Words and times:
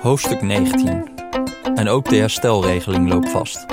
Hoofdstuk 0.00 0.42
19. 0.42 1.08
En 1.74 1.88
ook 1.88 2.08
de 2.08 2.16
herstelregeling 2.16 3.08
loopt 3.08 3.30
vast. 3.30 3.66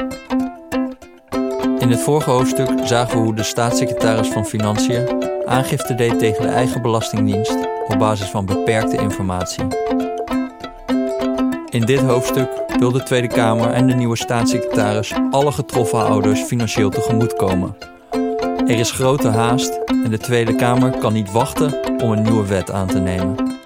In 1.80 1.90
het 1.90 2.00
vorige 2.00 2.30
hoofdstuk 2.30 2.70
zagen 2.84 3.18
we 3.18 3.24
hoe 3.24 3.36
de 3.36 3.44
staatssecretaris 3.44 4.28
van 4.28 4.46
Financiën 4.46 5.28
aangifte 5.46 5.96
deed 5.96 6.20
tegen 6.20 6.42
de 6.42 6.50
eigen 6.50 6.82
belastingdienst 6.82 7.58
op 7.88 8.00
basis 8.00 8.28
van 8.28 8.46
beperkte 8.46 8.98
informatie. 8.98 9.64
In 11.70 11.86
dit 11.86 12.00
hoofdstuk 12.00 12.50
wil 12.80 12.92
de 12.92 13.04
Tweede 13.04 13.28
Kamer 13.28 13.72
en 13.72 13.88
de 13.88 13.94
nieuwe 13.94 14.18
staatssecretaris 14.18 15.14
alle 15.32 15.52
getroffen 15.52 16.06
ouders 16.06 16.42
financieel 16.42 16.90
tegemoetkomen. 16.90 17.89
Er 18.70 18.80
is 18.80 18.92
grote 18.92 19.28
haast 19.28 19.80
en 19.88 20.10
de 20.10 20.18
Tweede 20.18 20.56
Kamer 20.56 20.98
kan 20.98 21.14
niet 21.14 21.32
wachten 21.32 22.02
om 22.02 22.12
een 22.12 22.22
nieuwe 22.22 22.48
wet 22.48 22.72
aan 22.72 22.88
te 22.88 23.00
nemen. 23.00 23.58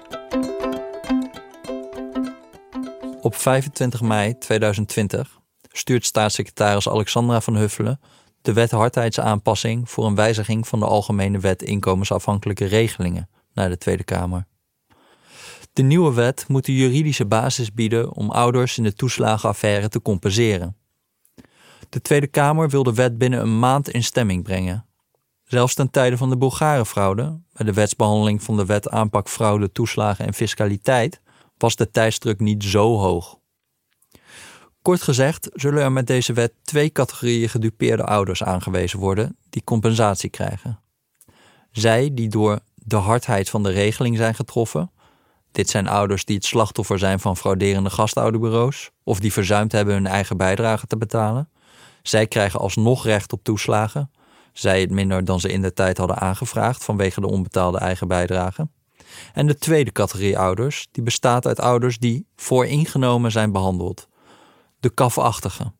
Op 3.20 3.34
25 3.34 4.00
mei 4.00 4.38
2020 4.38 5.40
stuurt 5.72 6.04
staatssecretaris 6.04 6.88
Alexandra 6.88 7.40
van 7.40 7.56
Huffelen 7.56 8.00
de 8.42 8.52
wet 8.52 8.70
hardheidsaanpassing 8.70 9.90
voor 9.90 10.06
een 10.06 10.14
wijziging 10.14 10.68
van 10.68 10.78
de 10.78 10.86
Algemene 10.86 11.38
Wet 11.38 11.62
Inkomensafhankelijke 11.62 12.64
Regelingen 12.64 13.28
naar 13.54 13.68
de 13.68 13.78
Tweede 13.78 14.04
Kamer. 14.04 14.46
De 15.72 15.82
nieuwe 15.82 16.14
wet 16.14 16.44
moet 16.48 16.64
de 16.64 16.76
juridische 16.76 17.26
basis 17.26 17.72
bieden 17.72 18.12
om 18.12 18.30
ouders 18.30 18.78
in 18.78 18.84
de 18.84 18.94
toeslagenaffaire 18.94 19.88
te 19.88 20.02
compenseren. 20.02 20.76
De 21.88 22.00
Tweede 22.00 22.26
Kamer 22.26 22.68
wil 22.68 22.82
de 22.82 22.94
wet 22.94 23.18
binnen 23.18 23.40
een 23.40 23.58
maand 23.58 23.88
in 23.88 24.04
stemming 24.04 24.42
brengen. 24.42 24.86
Zelfs 25.44 25.74
ten 25.74 25.90
tijde 25.90 26.16
van 26.16 26.30
de 26.30 26.36
Bulgarenfraude, 26.36 27.40
bij 27.52 27.66
de 27.66 27.72
wetsbehandeling 27.72 28.42
van 28.42 28.56
de 28.56 28.64
wet 28.64 28.90
aanpak 28.90 29.28
fraude, 29.28 29.72
toeslagen 29.72 30.26
en 30.26 30.34
fiscaliteit, 30.34 31.20
was 31.56 31.76
de 31.76 31.90
tijdsdruk 31.90 32.40
niet 32.40 32.64
zo 32.64 32.96
hoog. 32.98 33.38
Kort 34.82 35.02
gezegd 35.02 35.50
zullen 35.52 35.82
er 35.82 35.92
met 35.92 36.06
deze 36.06 36.32
wet 36.32 36.52
twee 36.62 36.90
categorieën 36.90 37.48
gedupeerde 37.48 38.04
ouders 38.04 38.42
aangewezen 38.42 38.98
worden 38.98 39.36
die 39.50 39.64
compensatie 39.64 40.30
krijgen. 40.30 40.80
Zij 41.70 42.10
die 42.14 42.28
door 42.28 42.60
de 42.74 42.96
hardheid 42.96 43.50
van 43.50 43.62
de 43.62 43.70
regeling 43.70 44.16
zijn 44.16 44.34
getroffen. 44.34 44.90
Dit 45.52 45.70
zijn 45.70 45.88
ouders 45.88 46.24
die 46.24 46.36
het 46.36 46.44
slachtoffer 46.44 46.98
zijn 46.98 47.20
van 47.20 47.36
frauderende 47.36 47.90
gastouderbureaus 47.90 48.90
of 49.02 49.20
die 49.20 49.32
verzuimd 49.32 49.72
hebben 49.72 49.94
hun 49.94 50.06
eigen 50.06 50.36
bijdrage 50.36 50.86
te 50.86 50.96
betalen. 50.96 51.48
Zij 52.02 52.26
krijgen 52.26 52.60
alsnog 52.60 53.04
recht 53.04 53.32
op 53.32 53.44
toeslagen, 53.44 54.10
zij 54.54 54.80
het 54.80 54.90
minder 54.90 55.24
dan 55.24 55.40
ze 55.40 55.52
in 55.52 55.62
de 55.62 55.72
tijd 55.72 55.98
hadden 55.98 56.18
aangevraagd 56.18 56.84
vanwege 56.84 57.20
de 57.20 57.26
onbetaalde 57.26 57.78
eigen 57.78 58.08
bijdrage. 58.08 58.68
En 59.32 59.46
de 59.46 59.58
tweede 59.58 59.92
categorie 59.92 60.38
ouders, 60.38 60.88
die 60.90 61.02
bestaat 61.02 61.46
uit 61.46 61.60
ouders 61.60 61.98
die 61.98 62.26
vooringenomen 62.36 63.30
zijn 63.30 63.52
behandeld, 63.52 64.08
de 64.80 64.90
kafachtige. 64.90 65.72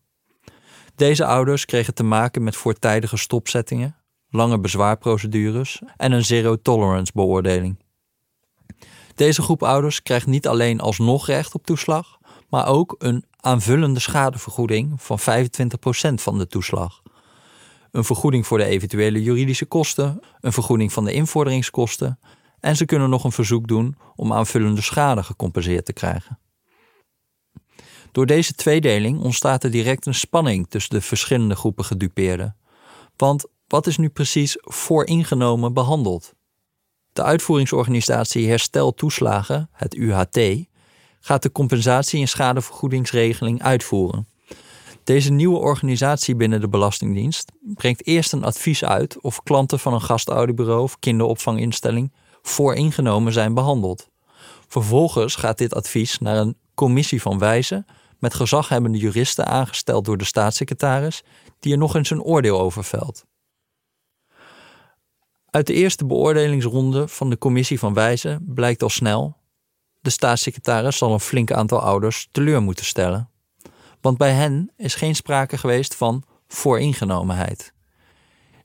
Deze 0.95 1.27
ouders 1.27 1.65
kregen 1.65 1.95
te 1.95 2.03
maken 2.03 2.43
met 2.43 2.57
voortijdige 2.57 3.17
stopzettingen, 3.17 3.97
lange 4.29 4.61
bezwaarprocedures 4.61 5.83
en 5.97 6.13
een 6.13 6.25
zero-tolerance 6.25 7.13
beoordeling. 7.15 7.83
Deze 9.15 9.43
groep 9.43 9.63
ouders 9.63 10.03
krijgt 10.03 10.27
niet 10.27 10.47
alleen 10.47 10.81
alsnog 10.81 11.27
recht 11.27 11.55
op 11.55 11.67
toeslag, 11.67 12.19
maar 12.49 12.67
ook 12.67 12.95
een 12.99 13.25
aanvullende 13.37 14.01
schadevergoeding 14.01 15.03
van 15.03 15.19
25% 15.21 15.23
van 16.15 16.39
de 16.39 16.47
toeslag. 16.47 17.03
Een 17.95 18.05
vergoeding 18.05 18.47
voor 18.47 18.59
de 18.59 18.65
eventuele 18.65 19.23
juridische 19.23 19.65
kosten, 19.65 20.21
een 20.41 20.53
vergoeding 20.53 20.93
van 20.93 21.05
de 21.05 21.13
invorderingskosten 21.13 22.19
en 22.61 22.77
ze 22.77 22.85
kunnen 22.85 23.11
nog 23.11 23.25
een 23.25 23.33
verzoek 23.33 23.69
doen 23.69 23.97
om 24.17 24.33
aanvullende 24.33 24.81
schade 24.81 25.23
gecompenseerd 25.23 25.85
te 25.85 25.93
krijgen. 25.93 26.39
Door 28.13 28.27
deze 28.27 28.53
tweedeling 28.53 29.21
ontstaat 29.21 29.65
er 29.65 29.71
direct 29.71 30.07
een 30.07 30.15
spanning 30.15 30.67
tussen 30.69 30.95
de 30.95 31.01
verschillende 31.01 31.55
groepen 31.55 31.85
gedupeerden. 31.85 32.57
Want 33.17 33.47
wat 33.67 33.87
is 33.87 33.97
nu 33.97 34.09
precies 34.09 34.57
vooringenomen 34.61 35.73
behandeld? 35.73 36.35
De 37.13 37.23
uitvoeringsorganisatie 37.23 38.49
Herstel 38.49 38.95
Toeslagen, 38.95 39.69
het 39.73 39.95
UHT, 39.95 40.67
gaat 41.21 41.43
de 41.43 41.53
compensatie- 41.53 42.21
en 42.21 42.29
schadevergoedingsregeling 42.29 43.63
uitvoeren. 43.63 44.29
Deze 45.05 45.33
nieuwe 45.33 45.59
organisatie 45.59 46.37
binnen 46.37 46.61
de 46.61 46.69
Belastingdienst 46.69 47.53
brengt 47.61 48.07
eerst 48.07 48.33
een 48.33 48.45
advies 48.45 48.85
uit 48.85 49.21
of 49.21 49.43
klanten 49.43 49.79
van 49.79 49.95
een 49.95 50.03
gastouderbureau 50.03 50.83
of 50.83 50.99
kinderopvanginstelling 50.99 52.13
vooringenomen 52.43 53.33
zijn 53.33 53.55
behandeld. 53.55 54.09
Vervolgens 54.69 55.35
gaat 55.35 55.59
dit 55.59 55.75
advies 55.75 56.19
naar 56.19 56.37
een 56.37 56.57
commissie 56.75 57.23
van 57.23 57.39
wijzen 57.39 57.87
met 58.19 58.35
gezaghebbende 58.35 58.99
juristen 58.99 59.47
aangesteld 59.47 60.05
door 60.05 60.17
de 60.17 60.25
staatssecretaris, 60.25 61.23
die 61.59 61.73
er 61.73 61.79
nog 61.79 61.95
eens 61.95 62.11
een 62.11 62.23
oordeel 62.23 62.61
over 62.61 62.85
velt. 62.85 63.25
Uit 65.51 65.67
de 65.67 65.75
eerste 65.75 66.07
beoordelingsronde 66.07 67.09
van 67.09 67.31
de 67.31 67.39
commissie 67.39 67.79
van 67.79 67.95
wijzen 67.95 68.45
blijkt 68.55 68.83
al 68.83 68.89
snel: 68.89 69.37
de 70.01 70.11
staatssecretaris 70.11 70.97
zal 70.97 71.13
een 71.13 71.21
flink 71.21 71.53
aantal 71.53 71.81
ouders 71.81 72.29
teleur 72.31 72.63
moeten 72.63 72.85
stellen. 72.85 73.34
Want 74.05 74.19
bij 74.19 74.33
hen 74.33 74.71
is 74.77 74.95
geen 74.95 75.15
sprake 75.15 75.59
geweest 75.59 75.95
van 75.95 76.25
vooringenomenheid. 76.49 77.73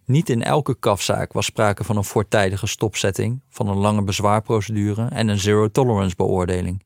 Niet 0.05 0.29
in 0.29 0.43
elke 0.43 0.79
kafzaak 0.79 1.33
was 1.33 1.45
sprake 1.45 1.83
van 1.83 1.97
een 1.97 2.03
voortijdige 2.03 2.67
stopzetting, 2.67 3.41
van 3.49 3.67
een 3.67 3.77
lange 3.77 4.03
bezwaarprocedure 4.03 5.07
en 5.07 5.27
een 5.27 5.39
zero-tolerance 5.39 6.15
beoordeling. 6.15 6.83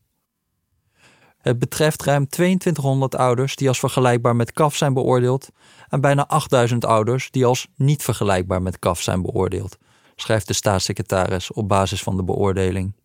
Het 1.38 1.60
betreft 1.60 2.04
ruim 2.04 2.28
2200 2.28 3.16
ouders 3.16 3.56
die 3.56 3.68
als 3.68 3.80
vergelijkbaar 3.80 4.36
met 4.36 4.52
KAF 4.52 4.76
zijn 4.76 4.94
beoordeeld 4.94 5.50
en 5.90 6.02
bijna 6.02 6.28
8000 6.28 6.86
ouders 6.86 7.32
die 7.32 7.46
als 7.46 7.68
niet 7.76 8.04
vergelijkbaar 8.04 8.62
met 8.62 8.80
KAF 8.80 9.02
zijn 9.02 9.22
beoordeeld, 9.22 9.78
schrijft 10.16 10.48
de 10.48 10.54
staatssecretaris 10.54 11.52
op 11.52 11.68
basis 11.68 12.04
van 12.04 12.18
de 12.18 12.24
beoordeling. 12.24 12.96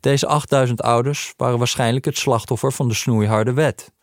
Deze 0.00 0.26
8000 0.26 0.82
ouders 0.82 1.34
waren 1.36 1.58
waarschijnlijk 1.58 2.04
het 2.04 2.18
slachtoffer 2.18 2.72
van 2.72 2.88
de 2.88 2.94
snoeiharde 2.94 3.52
wet. 3.52 3.93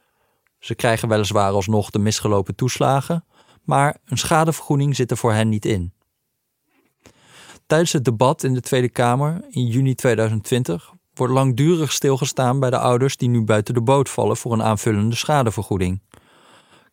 Ze 0.61 0.75
krijgen 0.75 1.07
weliswaar 1.07 1.51
alsnog 1.51 1.89
de 1.89 1.99
misgelopen 1.99 2.55
toeslagen, 2.55 3.25
maar 3.63 3.97
een 4.05 4.17
schadevergoeding 4.17 4.95
zit 4.95 5.11
er 5.11 5.17
voor 5.17 5.33
hen 5.33 5.49
niet 5.49 5.65
in. 5.65 5.93
Tijdens 7.65 7.91
het 7.91 8.05
debat 8.05 8.43
in 8.43 8.53
de 8.53 8.61
Tweede 8.61 8.89
Kamer 8.89 9.45
in 9.49 9.67
juni 9.67 9.95
2020 9.95 10.93
wordt 11.13 11.33
langdurig 11.33 11.91
stilgestaan 11.91 12.59
bij 12.59 12.69
de 12.69 12.77
ouders 12.77 13.17
die 13.17 13.29
nu 13.29 13.43
buiten 13.43 13.73
de 13.73 13.81
boot 13.81 14.09
vallen 14.09 14.37
voor 14.37 14.53
een 14.53 14.63
aanvullende 14.63 15.15
schadevergoeding. 15.15 16.01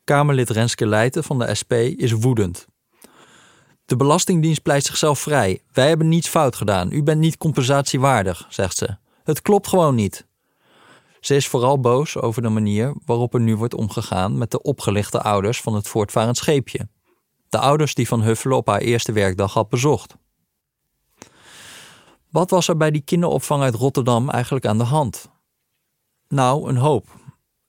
Kamerlid 0.04 0.50
Renske 0.50 0.86
Leijten 0.86 1.24
van 1.24 1.38
de 1.38 1.54
SP 1.60 1.72
is 1.72 2.12
woedend. 2.12 2.66
De 3.84 3.96
Belastingdienst 3.96 4.62
pleit 4.62 4.84
zichzelf 4.84 5.18
vrij. 5.18 5.62
Wij 5.72 5.88
hebben 5.88 6.08
niets 6.08 6.28
fout 6.28 6.56
gedaan. 6.56 6.92
U 6.92 7.02
bent 7.02 7.20
niet 7.20 7.36
compensatiewaardig, 7.36 8.46
zegt 8.48 8.76
ze. 8.76 8.96
Het 9.24 9.42
klopt 9.42 9.68
gewoon 9.68 9.94
niet. 9.94 10.27
Ze 11.20 11.34
is 11.34 11.48
vooral 11.48 11.80
boos 11.80 12.16
over 12.16 12.42
de 12.42 12.48
manier 12.48 12.94
waarop 13.04 13.34
er 13.34 13.40
nu 13.40 13.56
wordt 13.56 13.74
omgegaan 13.74 14.38
met 14.38 14.50
de 14.50 14.62
opgelichte 14.62 15.20
ouders 15.20 15.60
van 15.60 15.74
het 15.74 15.88
voortvarend 15.88 16.36
scheepje. 16.36 16.88
De 17.48 17.58
ouders 17.58 17.94
die 17.94 18.08
Van 18.08 18.22
Huffelen 18.22 18.56
op 18.56 18.66
haar 18.66 18.80
eerste 18.80 19.12
werkdag 19.12 19.52
had 19.52 19.68
bezocht. 19.68 20.16
Wat 22.30 22.50
was 22.50 22.68
er 22.68 22.76
bij 22.76 22.90
die 22.90 23.02
kinderopvang 23.02 23.62
uit 23.62 23.74
Rotterdam 23.74 24.30
eigenlijk 24.30 24.66
aan 24.66 24.78
de 24.78 24.84
hand? 24.84 25.30
Nou, 26.28 26.68
een 26.68 26.76
hoop. 26.76 27.06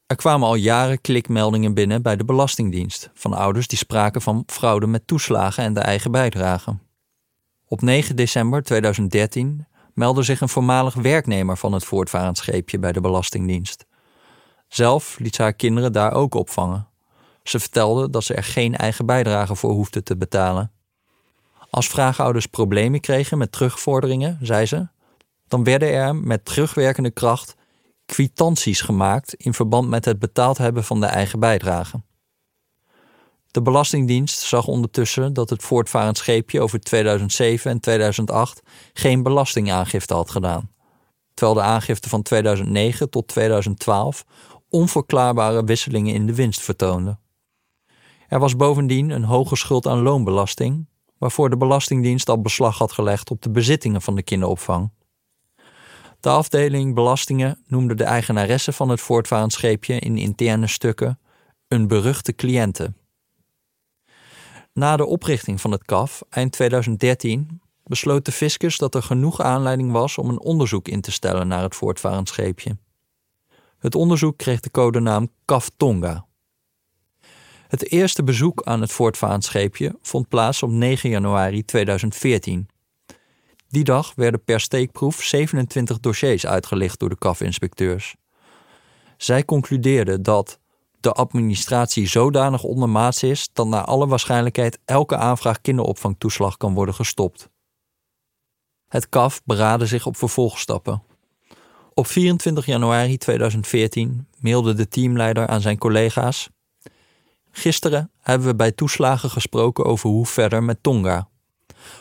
Er 0.06 0.16
kwamen 0.16 0.48
al 0.48 0.56
jaren 0.56 1.02
klikmeldingen 1.02 1.74
binnen 1.74 2.02
bij 2.02 2.16
de 2.16 2.26
Belastingdienst 2.26 3.09
van 3.14 3.34
ouders 3.34 3.68
die 3.68 3.78
spraken 3.78 4.22
van 4.22 4.44
fraude 4.46 4.88
met 4.88 5.08
toeslagen 5.08 5.64
en 5.64 5.74
de 5.74 5.80
eigen 5.80 6.12
bijdrage. 6.12 6.78
Op 7.68 7.82
9 7.82 8.16
december 8.16 8.64
2013 8.64 9.68
meldde 9.99 10.23
zich 10.23 10.41
een 10.41 10.49
voormalig 10.49 10.93
werknemer 10.93 11.57
van 11.57 11.73
het 11.73 11.85
voortvarend 11.85 12.37
scheepje 12.37 12.79
bij 12.79 12.91
de 12.91 13.01
Belastingdienst. 13.01 13.85
Zelf 14.67 15.19
liet 15.19 15.35
ze 15.35 15.41
haar 15.41 15.53
kinderen 15.53 15.93
daar 15.93 16.13
ook 16.13 16.34
opvangen. 16.34 16.87
Ze 17.43 17.59
vertelde 17.59 18.09
dat 18.09 18.23
ze 18.23 18.34
er 18.34 18.43
geen 18.43 18.75
eigen 18.75 19.05
bijdrage 19.05 19.55
voor 19.55 19.72
hoefde 19.72 20.03
te 20.03 20.17
betalen. 20.17 20.72
Als 21.69 21.87
vraagouders 21.87 22.46
problemen 22.46 22.99
kregen 22.99 23.37
met 23.37 23.51
terugvorderingen, 23.51 24.37
zei 24.41 24.66
ze, 24.66 24.87
dan 25.47 25.63
werden 25.63 25.93
er 25.93 26.16
met 26.16 26.46
terugwerkende 26.46 27.11
kracht 27.11 27.55
kwitanties 28.05 28.81
gemaakt 28.81 29.34
in 29.34 29.53
verband 29.53 29.90
met 29.90 30.05
het 30.05 30.19
betaald 30.19 30.57
hebben 30.57 30.84
van 30.84 30.99
de 30.99 31.05
eigen 31.05 31.40
bijdrage. 31.40 32.01
De 33.51 33.61
Belastingdienst 33.61 34.40
zag 34.40 34.67
ondertussen 34.67 35.34
dat 35.34 35.49
het 35.49 35.63
voortvarend 35.63 36.17
scheepje 36.17 36.61
over 36.61 36.79
2007 36.79 37.72
en 37.72 37.79
2008 37.79 38.61
geen 38.93 39.23
belastingaangifte 39.23 40.13
had 40.13 40.31
gedaan, 40.31 40.72
terwijl 41.34 41.57
de 41.57 41.63
aangifte 41.66 42.09
van 42.09 42.22
2009 42.22 43.09
tot 43.09 43.28
2012 43.28 44.25
onverklaarbare 44.69 45.63
wisselingen 45.63 46.13
in 46.13 46.25
de 46.25 46.35
winst 46.35 46.61
vertoonde. 46.61 47.17
Er 48.28 48.40
was 48.40 48.55
bovendien 48.55 49.09
een 49.09 49.23
hoge 49.23 49.55
schuld 49.55 49.87
aan 49.87 50.01
loonbelasting, 50.01 50.87
waarvoor 51.17 51.49
de 51.49 51.57
Belastingdienst 51.57 52.29
al 52.29 52.41
beslag 52.41 52.78
had 52.78 52.91
gelegd 52.91 53.31
op 53.31 53.41
de 53.41 53.49
bezittingen 53.49 54.01
van 54.01 54.16
de 54.16 54.23
kinderopvang. 54.23 54.91
De 56.19 56.29
afdeling 56.29 56.96
belastingen 56.96 57.63
noemde 57.67 57.96
de 57.96 58.03
eigenaresse 58.03 58.72
van 58.72 58.90
het 58.90 59.01
voortvarend 59.01 59.53
scheepje 59.53 59.99
in 59.99 60.17
interne 60.17 60.67
stukken 60.67 61.19
een 61.67 61.87
beruchte 61.87 62.35
cliënte. 62.35 62.93
Na 64.79 64.97
de 64.97 65.05
oprichting 65.05 65.61
van 65.61 65.72
het 65.72 65.84
KAF 65.84 66.23
eind 66.29 66.52
2013 66.52 67.61
besloot 67.84 68.26
de 68.26 68.31
fiscus 68.31 68.78
dat 68.78 68.96
er 68.96 69.03
genoeg 69.03 69.41
aanleiding 69.41 69.91
was 69.91 70.17
om 70.17 70.29
een 70.29 70.40
onderzoek 70.40 70.87
in 70.87 71.02
te 71.02 71.11
stellen 71.11 71.47
naar 71.47 71.64
het 71.64 71.76
voortvarend 71.76 72.28
scheepje. 72.28 72.78
Het 73.79 73.96
onderzoek 73.96 74.37
kreeg 74.37 74.59
de 74.59 74.72
codenaam 74.72 75.29
KAF 75.46 75.70
Tonga. 75.78 76.26
Het 77.67 77.91
eerste 77.91 78.23
bezoek 78.23 78.64
aan 78.64 78.81
het 78.81 78.91
voortvarend 78.91 79.43
scheepje 79.43 79.96
vond 80.02 80.28
plaats 80.28 80.64
op 80.64 80.70
9 80.70 81.09
januari 81.09 81.66
2014. 81.66 82.67
Die 83.67 83.84
dag 83.84 84.14
werden 84.16 84.43
per 84.43 84.59
steekproef 84.59 85.23
27 85.23 85.99
dossiers 85.99 86.46
uitgelicht 86.46 86.99
door 86.99 87.09
de 87.09 87.17
KAF-inspecteurs. 87.17 88.16
Zij 89.17 89.46
concludeerden 89.46 90.23
dat 90.23 90.59
de 90.99 91.11
administratie 91.11 92.07
zodanig 92.07 92.63
ondermaats 92.63 93.23
is 93.23 93.49
dat 93.53 93.67
naar 93.67 93.84
alle 93.84 94.07
waarschijnlijkheid 94.07 94.79
elke 94.85 95.17
aanvraag 95.17 95.61
kinderopvangtoeslag 95.61 96.57
kan 96.57 96.73
worden 96.73 96.96
gestopt. 96.96 97.49
Het 98.87 99.09
KAF 99.09 99.41
beraadde 99.43 99.85
zich 99.85 100.05
op 100.05 100.17
vervolgstappen. 100.17 101.03
Op 101.93 102.07
24 102.07 102.66
januari 102.66 103.17
2014 103.17 104.28
mailde 104.40 104.73
de 104.73 104.87
teamleider 104.87 105.47
aan 105.47 105.61
zijn 105.61 105.78
collega's: 105.78 106.49
Gisteren 107.51 108.11
hebben 108.22 108.47
we 108.47 108.55
bij 108.55 108.72
toeslagen 108.72 109.29
gesproken 109.29 109.85
over 109.85 110.09
hoe 110.09 110.25
verder 110.25 110.63
met 110.63 110.84
Tonga. 110.84 111.28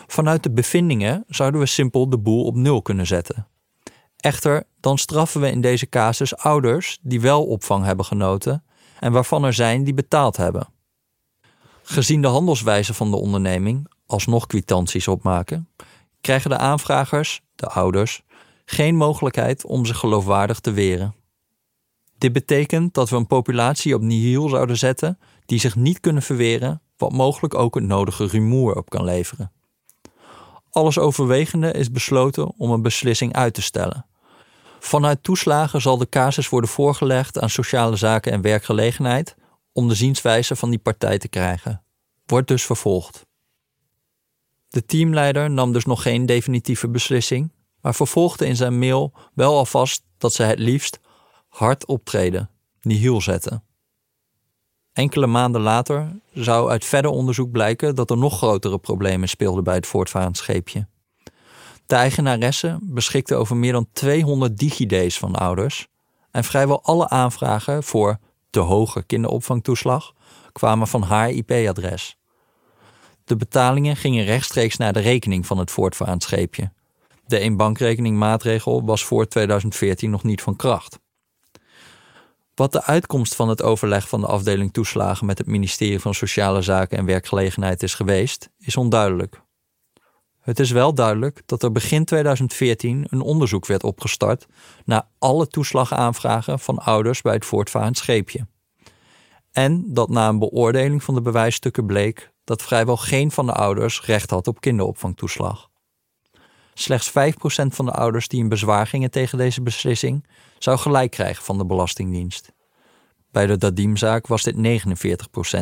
Vanuit 0.07 0.43
de 0.43 0.51
bevindingen 0.51 1.25
zouden 1.29 1.61
we 1.61 1.67
simpel 1.67 2.09
de 2.09 2.19
boel 2.19 2.45
op 2.45 2.55
nul 2.55 2.83
kunnen 2.83 3.07
zetten. 3.07 3.47
Echter, 4.17 4.65
dan 4.81 4.99
straffen 4.99 5.41
we 5.41 5.51
in 5.51 5.61
deze 5.61 5.89
casus 5.89 6.37
ouders 6.37 6.99
die 7.03 7.21
wel 7.21 7.47
opvang 7.47 7.85
hebben 7.85 8.05
genoten 8.05 8.63
en 9.01 9.13
waarvan 9.13 9.45
er 9.45 9.53
zijn 9.53 9.85
die 9.85 9.95
betaald 9.95 10.37
hebben. 10.37 10.69
Gezien 11.83 12.23
de 12.23 12.29
handelswijze 12.29 12.95
van 12.95 13.11
de 13.11 13.17
onderneming, 13.17 13.91
alsnog 14.07 14.47
kwitanties 14.47 15.09
opmaken, 15.09 15.69
krijgen 16.21 16.51
de 16.51 16.59
aanvragers, 16.59 17.41
de 17.55 17.67
ouders, 17.67 18.23
geen 18.65 18.97
mogelijkheid 18.97 19.65
om 19.65 19.87
zich 19.87 19.99
geloofwaardig 19.99 20.61
te 20.61 20.71
weren. 20.71 21.15
Dit 22.19 22.33
betekent 22.33 22.95
dat 22.95 23.11
we 23.11 23.17
een 23.17 23.27
populatie 23.27 23.95
op 23.95 24.01
nihil 24.01 24.49
zouden 24.49 24.79
zetten 24.79 25.19
die 25.47 25.59
zich 25.59 25.77
niet 25.77 26.01
kunnen 26.01 26.23
verweren, 26.23 26.83
wat 26.97 27.13
mogelijk 27.13 27.55
ook 27.55 27.75
het 27.75 27.85
nodige 27.85 28.27
rumoer 28.27 28.77
op 28.77 28.91
kan 28.91 29.05
leveren. 29.05 29.53
Alles 30.71 30.99
overwegende 30.99 31.73
is 31.73 31.91
besloten 31.91 32.53
om 32.57 32.71
een 32.71 32.83
beslissing 32.83 33.33
uit 33.33 33.55
te 33.55 33.63
stellen. 33.63 34.07
Vanuit 34.79 35.23
toeslagen 35.23 35.81
zal 35.81 35.99
de 35.99 36.09
casus 36.09 36.49
worden 36.49 36.71
voorgelegd 36.71 37.39
aan 37.39 37.51
sociale 37.51 37.97
zaken 37.97 38.33
en 38.33 38.41
werkgelegenheid 38.41 39.37
om 39.73 39.89
de 39.89 39.95
zienswijze 39.95 40.57
van 40.57 40.71
die 40.71 40.79
partij 40.79 41.19
te 41.19 41.29
krijgen. 41.29 41.83
Wordt 42.27 42.49
dus 42.49 42.65
vervolgd. 42.65 43.27
De 44.69 44.85
teamleider 44.85 45.51
nam 45.51 45.73
dus 45.73 45.85
nog 45.85 46.03
geen 46.03 46.27
definitieve 46.27 46.89
beslissing, 46.89 47.53
maar 47.81 47.95
vervolgde 47.95 48.47
in 48.47 48.57
zijn 48.57 48.79
mail 48.79 49.13
wel 49.35 49.57
alvast 49.57 50.03
dat 50.19 50.33
ze 50.33 50.43
het 50.43 50.59
liefst 50.59 51.01
hard 51.49 51.87
optreden, 51.87 52.51
nihil 52.81 53.21
zetten. 53.21 53.63
Enkele 54.93 55.27
maanden 55.27 55.61
later 55.61 56.21
zou 56.33 56.71
uit 56.71 56.85
verder 56.85 57.11
onderzoek 57.11 57.51
blijken 57.51 57.95
dat 57.95 58.11
er 58.11 58.17
nog 58.17 58.37
grotere 58.37 58.79
problemen 58.79 59.29
speelden 59.29 59.65
bij 59.65 59.75
het 59.75 59.87
voortvarend 59.87 60.37
scheepje. 60.37 60.87
De 61.89 61.95
eigenaresse 61.95 62.79
beschikte 62.83 63.35
over 63.35 63.57
meer 63.57 63.73
dan 63.73 63.89
200 63.93 64.59
DigiD's 64.59 65.19
van 65.19 65.35
ouders 65.35 65.89
en 66.31 66.45
vrijwel 66.45 66.83
alle 66.83 67.09
aanvragen 67.09 67.83
voor 67.83 68.19
te 68.51 68.59
hoge 68.59 69.03
kinderopvangtoeslag 69.03 70.13
kwamen 70.53 70.89
van 70.89 71.03
haar 71.03 71.31
IP-adres. 71.31 72.17
De 73.25 73.37
betalingen 73.37 73.97
gingen 73.97 74.25
rechtstreeks 74.25 74.77
naar 74.77 74.93
de 74.93 75.01
rekening 75.01 75.47
van 75.47 75.59
het 75.59 75.71
voortvarend 75.71 76.23
scheepje. 76.23 76.73
De 77.27 77.39
eenbankrekening 77.39 78.17
maatregel 78.17 78.85
was 78.85 79.05
voor 79.05 79.27
2014 79.27 80.11
nog 80.11 80.23
niet 80.23 80.43
van 80.43 80.57
kracht. 80.57 80.99
Wat 82.55 82.73
de 82.73 82.85
uitkomst 82.85 83.35
van 83.35 83.49
het 83.49 83.63
overleg 83.63 84.09
van 84.09 84.21
de 84.21 84.27
afdeling 84.27 84.73
toeslagen 84.73 85.27
met 85.27 85.39
het 85.39 85.47
ministerie 85.47 86.01
van 86.01 86.15
Sociale 86.15 86.63
Zaken 86.63 86.99
en 86.99 87.05
Werkgelegenheid 87.05 87.83
is 87.83 87.95
geweest, 87.95 88.51
is 88.59 88.77
onduidelijk. 88.77 89.47
Het 90.49 90.61
is 90.61 90.71
wel 90.71 90.95
duidelijk 90.95 91.43
dat 91.47 91.63
er 91.63 91.73
begin 91.73 92.05
2014 92.05 93.07
een 93.09 93.21
onderzoek 93.21 93.67
werd 93.67 93.85
opgestart 93.85 94.47
naar 94.85 95.09
alle 95.19 95.49
toeslagaanvragen 95.49 96.59
van 96.59 96.79
ouders 96.79 97.23
bij 97.23 97.35
het 97.35 97.45
voortvarend 97.45 97.97
scheepje. 97.97 98.47
En 99.53 99.85
dat 99.87 100.09
na 100.09 100.29
een 100.29 100.39
beoordeling 100.39 101.03
van 101.03 101.15
de 101.15 101.23
bewijsstukken 101.23 101.87
bleek 101.87 102.33
dat 102.45 102.63
vrijwel 102.63 102.97
geen 102.97 103.31
van 103.31 103.47
de 103.47 103.53
ouders 103.53 104.03
recht 104.05 104.31
had 104.31 104.47
op 104.47 104.61
kinderopvangtoeslag. 104.61 105.71
Slechts 106.75 107.11
5% 107.11 107.13
van 107.67 107.85
de 107.85 107.93
ouders 107.93 108.29
die 108.29 108.41
in 108.41 108.49
bezwaar 108.49 108.87
gingen 108.87 109.11
tegen 109.11 109.39
deze 109.39 109.63
beslissing 109.63 110.27
zou 110.59 110.79
gelijk 110.79 111.11
krijgen 111.11 111.45
van 111.45 111.59
de 111.59 111.67
Belastingdienst. 111.67 112.53
Bij 113.31 113.47
de 113.47 113.57
Dadimzaak 113.57 114.27
was 114.27 114.43
dit 114.43 114.55
49% 114.55 114.59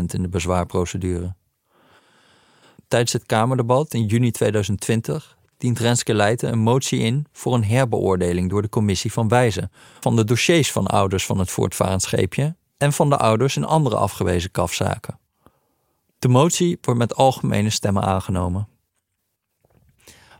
in 0.07 0.23
de 0.23 0.29
bezwaarprocedure. 0.29 1.35
Tijdens 2.89 3.13
het 3.13 3.27
Kamerdebat 3.27 3.95
in 3.95 4.07
juni 4.07 4.31
2020 4.31 5.37
dient 5.59 5.79
Renske 5.79 6.15
Leijten 6.15 6.53
een 6.53 6.59
motie 6.59 7.01
in 7.01 7.27
voor 7.33 7.55
een 7.55 7.65
herbeoordeling 7.65 8.51
door 8.51 8.63
de 8.63 8.69
commissie 8.69 9.13
van 9.13 9.29
wijzen 9.29 9.71
van 10.01 10.17
de 10.17 10.25
dossiers 10.25 10.73
van 10.73 10.87
ouders 10.87 11.27
van 11.27 11.39
het 11.39 11.51
voortvarend 11.51 12.03
scheepje 12.03 12.57
en 12.77 12.93
van 12.93 13.09
de 13.09 13.17
ouders 13.17 13.57
in 13.57 13.65
andere 13.65 13.97
afgewezen 13.97 14.51
kafzaken. 14.51 15.19
De 16.19 16.29
motie 16.29 16.79
wordt 16.81 17.01
met 17.01 17.15
algemene 17.15 17.71
stemmen 17.71 18.03
aangenomen. 18.03 18.69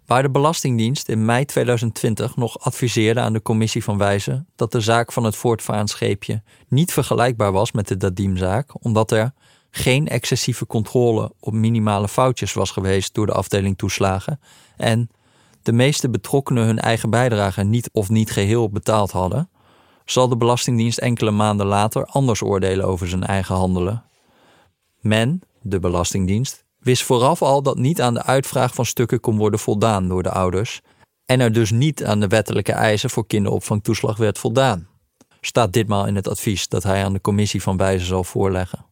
Waar 0.07 0.23
de 0.23 0.31
Belastingdienst 0.31 1.09
in 1.09 1.25
mei 1.25 1.45
2020 1.45 2.37
nog 2.37 2.61
adviseerde 2.61 3.21
aan 3.21 3.33
de 3.33 3.43
commissie 3.43 3.85
van 3.85 3.99
wijzen 3.99 4.49
dat 4.57 4.73
de 4.73 4.81
zaak 4.81 5.13
van 5.13 5.25
het 5.25 5.37
voortvarend 5.37 5.91
scheepje 5.91 6.43
niet 6.69 6.93
vergelijkbaar 6.93 7.53
was 7.53 7.73
met 7.73 7.89
de 7.89 7.97
Dadimzaak, 7.97 8.85
omdat 8.85 9.11
er 9.11 9.33
geen 9.71 10.09
excessieve 10.09 10.67
controle 10.67 11.33
op 11.41 11.53
minimale 11.53 12.09
foutjes 12.09 12.53
was 12.53 12.71
geweest 12.71 13.15
door 13.15 13.27
de 13.27 13.33
afdeling 13.33 13.79
toeslagen 13.79 14.41
en 14.77 15.11
de 15.63 15.73
meeste 15.73 16.11
betrokkenen 16.11 16.65
hun 16.65 16.79
eigen 16.79 17.11
bijdrage 17.11 17.63
niet 17.63 17.91
of 17.93 18.09
niet 18.09 18.31
geheel 18.31 18.71
betaald 18.71 19.11
hadden, 19.11 19.51
zal 20.05 20.29
de 20.29 20.37
Belastingdienst 20.37 20.99
enkele 20.99 21.31
maanden 21.31 21.67
later 21.67 22.05
anders 22.05 22.43
oordelen 22.43 22.87
over 22.87 23.09
zijn 23.09 23.25
eigen 23.25 23.55
handelen. 23.55 24.05
Men, 25.01 25.41
de 25.63 25.81
Belastingdienst, 25.81 26.65
wist 26.79 27.03
vooraf 27.03 27.43
al 27.43 27.63
dat 27.63 27.77
niet 27.77 28.01
aan 28.01 28.15
de 28.15 28.23
uitvraag 28.23 28.75
van 28.75 28.87
stukken 28.87 29.21
kon 29.21 29.37
worden 29.37 29.61
voldaan 29.61 30.09
door 30.09 30.23
de 30.23 30.31
ouders 30.31 30.81
en 31.25 31.41
er 31.41 31.53
dus 31.53 31.71
niet 31.71 32.05
aan 32.05 32.21
de 32.21 32.29
wettelijke 32.29 32.73
eisen 32.73 33.11
voor 33.11 33.27
kinderopvangtoeslag 33.27 34.17
werd 34.17 34.39
voldaan. 34.39 34.89
Staat 35.41 35.73
ditmaal 35.73 36.07
in 36.07 36.17
het 36.17 36.29
advies 36.29 36.69
dat 36.69 36.83
hij 36.83 37.05
aan 37.05 37.13
de 37.13 37.21
commissie 37.21 37.63
van 37.63 37.77
wijzen 37.77 38.07
zal 38.07 38.25
voorleggen. 38.25 38.87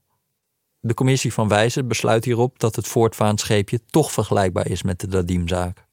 De 0.87 0.95
commissie 0.95 1.33
van 1.33 1.49
wijzen 1.49 1.89
besluit 1.89 2.25
hierop 2.25 2.59
dat 2.59 2.77
het 2.77 2.89
voortvarend 2.89 3.41
scheepje 3.41 3.81
toch 3.91 4.13
vergelijkbaar 4.13 4.69
is 4.69 4.83
met 4.83 5.01
de 5.01 5.07
Dadimzaak. 5.07 5.85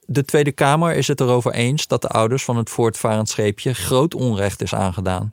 De 0.00 0.24
Tweede 0.24 0.52
Kamer 0.52 0.94
is 0.94 1.08
het 1.08 1.20
erover 1.20 1.52
eens 1.52 1.86
dat 1.86 2.02
de 2.02 2.08
ouders 2.08 2.44
van 2.44 2.56
het 2.56 2.70
voortvarend 2.70 3.28
scheepje 3.28 3.74
groot 3.74 4.14
onrecht 4.14 4.62
is 4.62 4.74
aangedaan. 4.74 5.32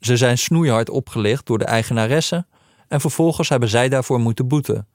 Ze 0.00 0.16
zijn 0.16 0.38
snoeihard 0.38 0.90
opgelicht 0.90 1.46
door 1.46 1.58
de 1.58 1.64
eigenaresse 1.64 2.46
en 2.88 3.00
vervolgens 3.00 3.48
hebben 3.48 3.68
zij 3.68 3.88
daarvoor 3.88 4.20
moeten 4.20 4.48
boeten. 4.48 4.88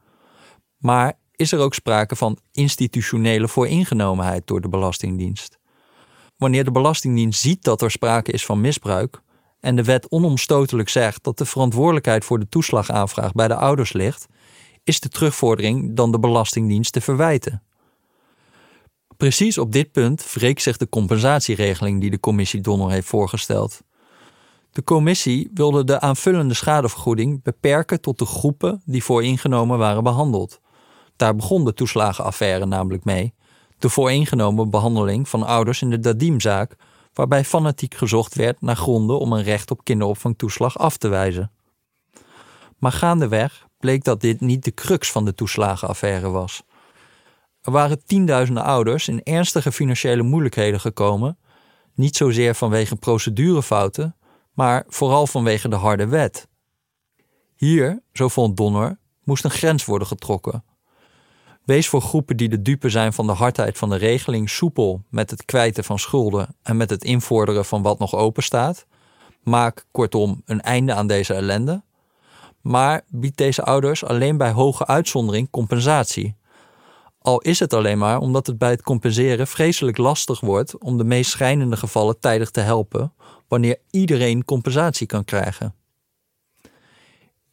Maar 0.77 1.13
is 1.35 1.51
er 1.51 1.59
ook 1.59 1.73
sprake 1.73 2.15
van 2.15 2.37
institutionele 2.51 3.47
vooringenomenheid 3.47 4.47
door 4.47 4.61
de 4.61 4.69
Belastingdienst? 4.69 5.59
Wanneer 6.37 6.63
de 6.63 6.71
Belastingdienst 6.71 7.41
ziet 7.41 7.63
dat 7.63 7.81
er 7.81 7.91
sprake 7.91 8.31
is 8.31 8.45
van 8.45 8.61
misbruik 8.61 9.21
en 9.63 9.75
de 9.75 9.83
wet 9.83 10.09
onomstotelijk 10.09 10.89
zegt 10.89 11.23
dat 11.23 11.37
de 11.37 11.45
verantwoordelijkheid 11.45 12.25
voor 12.25 12.39
de 12.39 12.49
toeslagaanvraag 12.49 13.31
bij 13.31 13.47
de 13.47 13.55
ouders 13.55 13.93
ligt, 13.93 14.27
is 14.83 14.99
de 14.99 15.09
terugvordering 15.09 15.95
dan 15.95 16.11
de 16.11 16.19
Belastingdienst 16.19 16.93
te 16.93 17.01
verwijten. 17.01 17.63
Precies 19.17 19.57
op 19.57 19.71
dit 19.71 19.91
punt 19.91 20.33
wreekt 20.33 20.61
zich 20.61 20.77
de 20.77 20.89
compensatieregeling 20.89 22.01
die 22.01 22.09
de 22.09 22.19
commissie 22.19 22.61
Donner 22.61 22.89
heeft 22.89 23.07
voorgesteld. 23.07 23.81
De 24.71 24.83
commissie 24.83 25.51
wilde 25.53 25.83
de 25.83 25.99
aanvullende 25.99 26.53
schadevergoeding 26.53 27.43
beperken 27.43 28.01
tot 28.01 28.19
de 28.19 28.25
groepen 28.25 28.81
die 28.85 29.03
vooringenomen 29.03 29.77
waren 29.77 30.03
behandeld. 30.03 30.59
Daar 31.15 31.35
begon 31.35 31.65
de 31.65 31.73
toeslagenaffaire 31.73 32.65
namelijk 32.65 33.03
mee. 33.03 33.33
De 33.77 33.89
vooringenomen 33.89 34.69
behandeling 34.69 35.29
van 35.29 35.43
ouders 35.43 35.81
in 35.81 35.89
de 35.89 35.99
Dadimzaak, 35.99 36.75
waarbij 37.13 37.43
fanatiek 37.43 37.95
gezocht 37.95 38.35
werd 38.35 38.61
naar 38.61 38.75
gronden 38.75 39.19
om 39.19 39.33
een 39.33 39.43
recht 39.43 39.71
op 39.71 39.83
kinderopvangtoeslag 39.83 40.77
af 40.77 40.97
te 40.97 41.07
wijzen. 41.07 41.51
Maar 42.77 42.91
gaandeweg 42.91 43.67
bleek 43.79 44.03
dat 44.03 44.21
dit 44.21 44.41
niet 44.41 44.63
de 44.63 44.73
crux 44.73 45.11
van 45.11 45.25
de 45.25 45.35
toeslagenaffaire 45.35 46.29
was. 46.29 46.63
Er 47.61 47.71
waren 47.71 48.05
tienduizenden 48.05 48.63
ouders 48.63 49.07
in 49.07 49.23
ernstige 49.23 49.71
financiële 49.71 50.23
moeilijkheden 50.23 50.79
gekomen, 50.79 51.37
niet 51.93 52.15
zozeer 52.15 52.55
vanwege 52.55 52.95
procedurefouten, 52.95 54.15
maar 54.53 54.83
vooral 54.87 55.27
vanwege 55.27 55.69
de 55.69 55.75
harde 55.75 56.07
wet. 56.07 56.47
Hier, 57.55 58.01
zo 58.13 58.27
vond 58.27 58.57
Donner, 58.57 58.97
moest 59.23 59.43
een 59.43 59.51
grens 59.51 59.85
worden 59.85 60.07
getrokken. 60.07 60.63
Wees 61.65 61.89
voor 61.89 62.01
groepen 62.01 62.37
die 62.37 62.49
de 62.49 62.61
dupe 62.61 62.89
zijn 62.89 63.13
van 63.13 63.27
de 63.27 63.33
hardheid 63.33 63.77
van 63.77 63.89
de 63.89 63.95
regeling 63.95 64.49
soepel 64.49 65.01
met 65.09 65.29
het 65.29 65.45
kwijten 65.45 65.83
van 65.83 65.99
schulden 65.99 66.55
en 66.63 66.77
met 66.77 66.89
het 66.89 67.03
invorderen 67.03 67.65
van 67.65 67.81
wat 67.81 67.99
nog 67.99 68.15
open 68.15 68.43
staat. 68.43 68.85
Maak 69.43 69.85
kortom 69.91 70.41
een 70.45 70.61
einde 70.61 70.93
aan 70.93 71.07
deze 71.07 71.33
ellende. 71.33 71.83
Maar 72.61 73.01
bied 73.07 73.37
deze 73.37 73.63
ouders 73.63 74.03
alleen 74.03 74.37
bij 74.37 74.51
hoge 74.51 74.87
uitzondering 74.87 75.49
compensatie. 75.49 76.35
Al 77.19 77.39
is 77.39 77.59
het 77.59 77.73
alleen 77.73 77.97
maar 77.97 78.19
omdat 78.19 78.47
het 78.47 78.57
bij 78.57 78.69
het 78.69 78.81
compenseren 78.81 79.47
vreselijk 79.47 79.97
lastig 79.97 80.39
wordt 80.39 80.77
om 80.77 80.97
de 80.97 81.03
meest 81.03 81.31
schrijnende 81.31 81.77
gevallen 81.77 82.19
tijdig 82.19 82.51
te 82.51 82.59
helpen, 82.59 83.13
wanneer 83.47 83.77
iedereen 83.91 84.45
compensatie 84.45 85.07
kan 85.07 85.25
krijgen. 85.25 85.75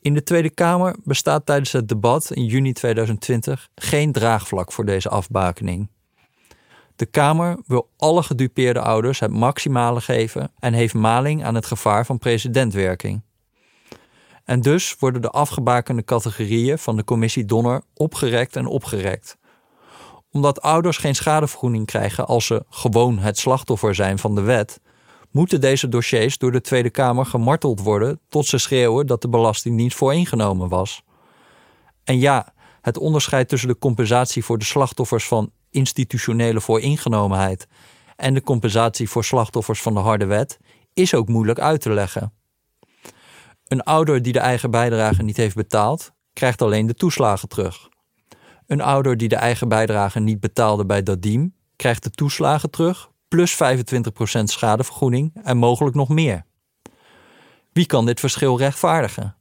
In 0.03 0.15
de 0.15 0.23
Tweede 0.23 0.51
Kamer 0.51 0.97
bestaat 1.05 1.47
tijdens 1.47 1.73
het 1.73 1.89
debat 1.89 2.31
in 2.31 2.45
juni 2.45 2.73
2020 2.73 3.69
geen 3.75 4.13
draagvlak 4.13 4.73
voor 4.73 4.85
deze 4.85 5.09
afbakening. 5.09 5.89
De 6.97 7.07
Kamer 7.07 7.59
wil 7.67 7.91
alle 7.97 8.23
gedupeerde 8.23 8.81
ouders 8.81 9.21
het 9.21 9.31
maximale 9.31 10.01
geven 10.01 10.53
en 10.59 10.73
heeft 10.73 10.95
maling 10.95 11.45
aan 11.45 11.55
het 11.55 11.67
gevaar 11.67 12.07
van 12.07 12.19
presidentwerking. 12.19 13.23
En 14.45 14.61
dus 14.61 14.97
worden 14.99 15.23
de 15.23 15.31
afgebakende 15.31 16.05
categorieën 16.05 16.79
van 16.79 16.97
de 16.97 17.05
commissie 17.05 17.45
Donner 17.45 17.83
opgerekt 17.95 18.57
en 18.57 18.67
opgerekt. 18.67 19.39
Omdat 20.31 20.63
ouders 20.63 20.97
geen 20.97 21.15
schadevergoeding 21.15 21.87
krijgen 21.87 22.27
als 22.27 22.47
ze 22.47 22.65
gewoon 22.69 23.19
het 23.19 23.39
slachtoffer 23.39 23.95
zijn 23.95 24.19
van 24.19 24.35
de 24.35 24.43
wet, 24.43 24.81
moeten 25.31 25.61
deze 25.61 25.89
dossiers 25.89 26.39
door 26.39 26.53
de 26.53 26.61
Tweede 26.61 26.91
Kamer 26.91 27.27
gemarteld 27.27 27.81
worden 27.81 28.21
tot 28.29 28.47
ze 28.47 28.59
schreeuwen 28.59 29.07
dat 29.07 29.23
de 29.23 29.29
Belastingdienst 29.29 29.97
vooringenomen 29.97 30.69
was. 30.69 31.03
En 32.05 32.19
ja, 32.19 32.55
het 32.81 32.99
onderscheid 32.99 33.49
tussen 33.49 33.69
de 33.69 33.79
compensatie 33.79 34.45
voor 34.45 34.59
de 34.59 34.65
slachtoffers 34.65 35.27
van 35.27 35.53
institutionele 35.71 36.61
vooringenomenheid 36.61 37.67
en 38.17 38.35
de 38.35 38.43
compensatie 38.43 39.09
voor 39.09 39.25
slachtoffers 39.25 39.83
van 39.83 39.95
de 39.95 40.01
harde 40.01 40.27
wet 40.27 40.59
is 40.95 41.15
ook 41.15 41.29
moeilijk 41.29 41.59
uit 41.59 41.81
te 41.81 41.91
leggen. 41.91 42.33
Een 43.67 43.83
ouder 43.83 44.23
die 44.23 44.33
de 44.33 44.39
eigen 44.39 44.71
bijdrage 44.71 45.23
niet 45.23 45.37
heeft 45.37 45.55
betaald, 45.55 46.13
krijgt 46.33 46.63
alleen 46.63 46.87
de 46.87 46.95
toeslagen 46.95 47.49
terug. 47.49 47.89
Een 48.67 48.81
ouder 48.81 49.17
die 49.17 49.29
de 49.29 49.37
eigen 49.37 49.69
bijdrage 49.69 50.21
niet 50.21 50.41
betaalde 50.41 50.87
bij 50.87 51.03
Dadim, 51.03 51.55
krijgt 51.77 52.03
de 52.03 52.11
toeslagen 52.11 52.71
terug, 52.71 53.11
plus 53.31 53.55
25% 53.55 54.43
schadevergoeding 54.45 55.33
en 55.43 55.57
mogelijk 55.57 55.97
nog 55.97 56.09
meer. 56.09 56.45
Wie 57.73 57.87
kan 57.87 58.07
dit 58.07 58.21
verschil 58.21 58.59
rechtvaardigen? 58.59 59.37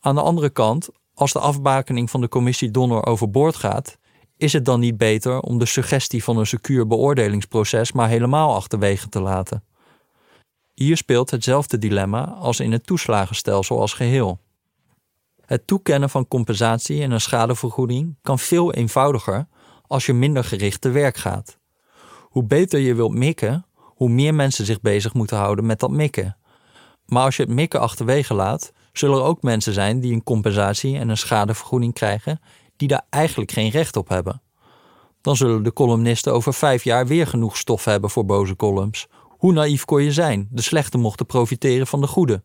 Aan 0.00 0.14
de 0.14 0.20
andere 0.20 0.50
kant, 0.50 0.88
als 1.14 1.32
de 1.32 1.38
afbakening 1.38 2.10
van 2.10 2.20
de 2.20 2.28
commissie 2.28 2.70
Donner 2.70 3.06
overboord 3.06 3.56
gaat, 3.56 3.98
is 4.36 4.52
het 4.52 4.64
dan 4.64 4.80
niet 4.80 4.96
beter 4.96 5.40
om 5.40 5.58
de 5.58 5.66
suggestie 5.66 6.24
van 6.24 6.36
een 6.36 6.46
secuur 6.46 6.86
beoordelingsproces 6.86 7.92
maar 7.92 8.08
helemaal 8.08 8.54
achterwege 8.54 9.08
te 9.08 9.20
laten? 9.20 9.64
Hier 10.74 10.96
speelt 10.96 11.30
hetzelfde 11.30 11.78
dilemma 11.78 12.24
als 12.24 12.60
in 12.60 12.72
het 12.72 12.86
toeslagenstelsel 12.86 13.80
als 13.80 13.92
geheel. 13.92 14.38
Het 15.46 15.66
toekennen 15.66 16.10
van 16.10 16.28
compensatie 16.28 17.02
en 17.02 17.10
een 17.10 17.20
schadevergoeding 17.20 18.16
kan 18.22 18.38
veel 18.38 18.72
eenvoudiger 18.72 19.48
als 19.86 20.06
je 20.06 20.12
minder 20.12 20.44
gericht 20.44 20.80
te 20.80 20.90
werk 20.90 21.16
gaat. 21.16 21.58
Hoe 22.36 22.44
beter 22.44 22.78
je 22.78 22.94
wilt 22.94 23.14
mikken, 23.14 23.66
hoe 23.76 24.08
meer 24.08 24.34
mensen 24.34 24.64
zich 24.64 24.80
bezig 24.80 25.14
moeten 25.14 25.36
houden 25.36 25.66
met 25.66 25.80
dat 25.80 25.90
mikken. 25.90 26.36
Maar 27.06 27.24
als 27.24 27.36
je 27.36 27.42
het 27.42 27.52
mikken 27.52 27.80
achterwege 27.80 28.34
laat, 28.34 28.72
zullen 28.92 29.16
er 29.16 29.24
ook 29.24 29.42
mensen 29.42 29.72
zijn 29.72 30.00
die 30.00 30.12
een 30.12 30.22
compensatie 30.22 30.98
en 30.98 31.08
een 31.08 31.16
schadevergoeding 31.16 31.94
krijgen 31.94 32.40
die 32.76 32.88
daar 32.88 33.06
eigenlijk 33.10 33.52
geen 33.52 33.70
recht 33.70 33.96
op 33.96 34.08
hebben. 34.08 34.42
Dan 35.20 35.36
zullen 35.36 35.62
de 35.62 35.72
columnisten 35.72 36.32
over 36.32 36.54
vijf 36.54 36.84
jaar 36.84 37.06
weer 37.06 37.26
genoeg 37.26 37.56
stof 37.56 37.84
hebben 37.84 38.10
voor 38.10 38.24
boze 38.24 38.56
columns. 38.56 39.06
Hoe 39.28 39.52
naïef 39.52 39.84
kon 39.84 40.02
je 40.02 40.12
zijn? 40.12 40.48
De 40.50 40.62
slechte 40.62 40.98
mochten 40.98 41.26
profiteren 41.26 41.86
van 41.86 42.00
de 42.00 42.06
goede. 42.06 42.42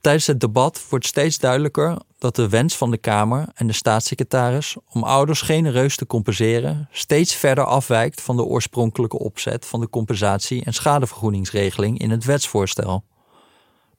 Tijdens 0.00 0.26
het 0.26 0.40
debat 0.40 0.86
wordt 0.88 1.06
steeds 1.06 1.38
duidelijker 1.38 1.96
dat 2.18 2.36
de 2.36 2.48
wens 2.48 2.76
van 2.76 2.90
de 2.90 2.98
Kamer 2.98 3.48
en 3.54 3.66
de 3.66 3.72
staatssecretaris 3.72 4.76
om 4.88 5.02
ouders 5.02 5.40
genereus 5.40 5.96
te 5.96 6.06
compenseren 6.06 6.88
steeds 6.90 7.34
verder 7.34 7.64
afwijkt 7.64 8.20
van 8.20 8.36
de 8.36 8.44
oorspronkelijke 8.44 9.18
opzet 9.18 9.66
van 9.66 9.80
de 9.80 9.88
compensatie- 9.88 10.64
en 10.64 10.72
schadevergoedingsregeling 10.72 11.98
in 11.98 12.10
het 12.10 12.24
wetsvoorstel. 12.24 13.04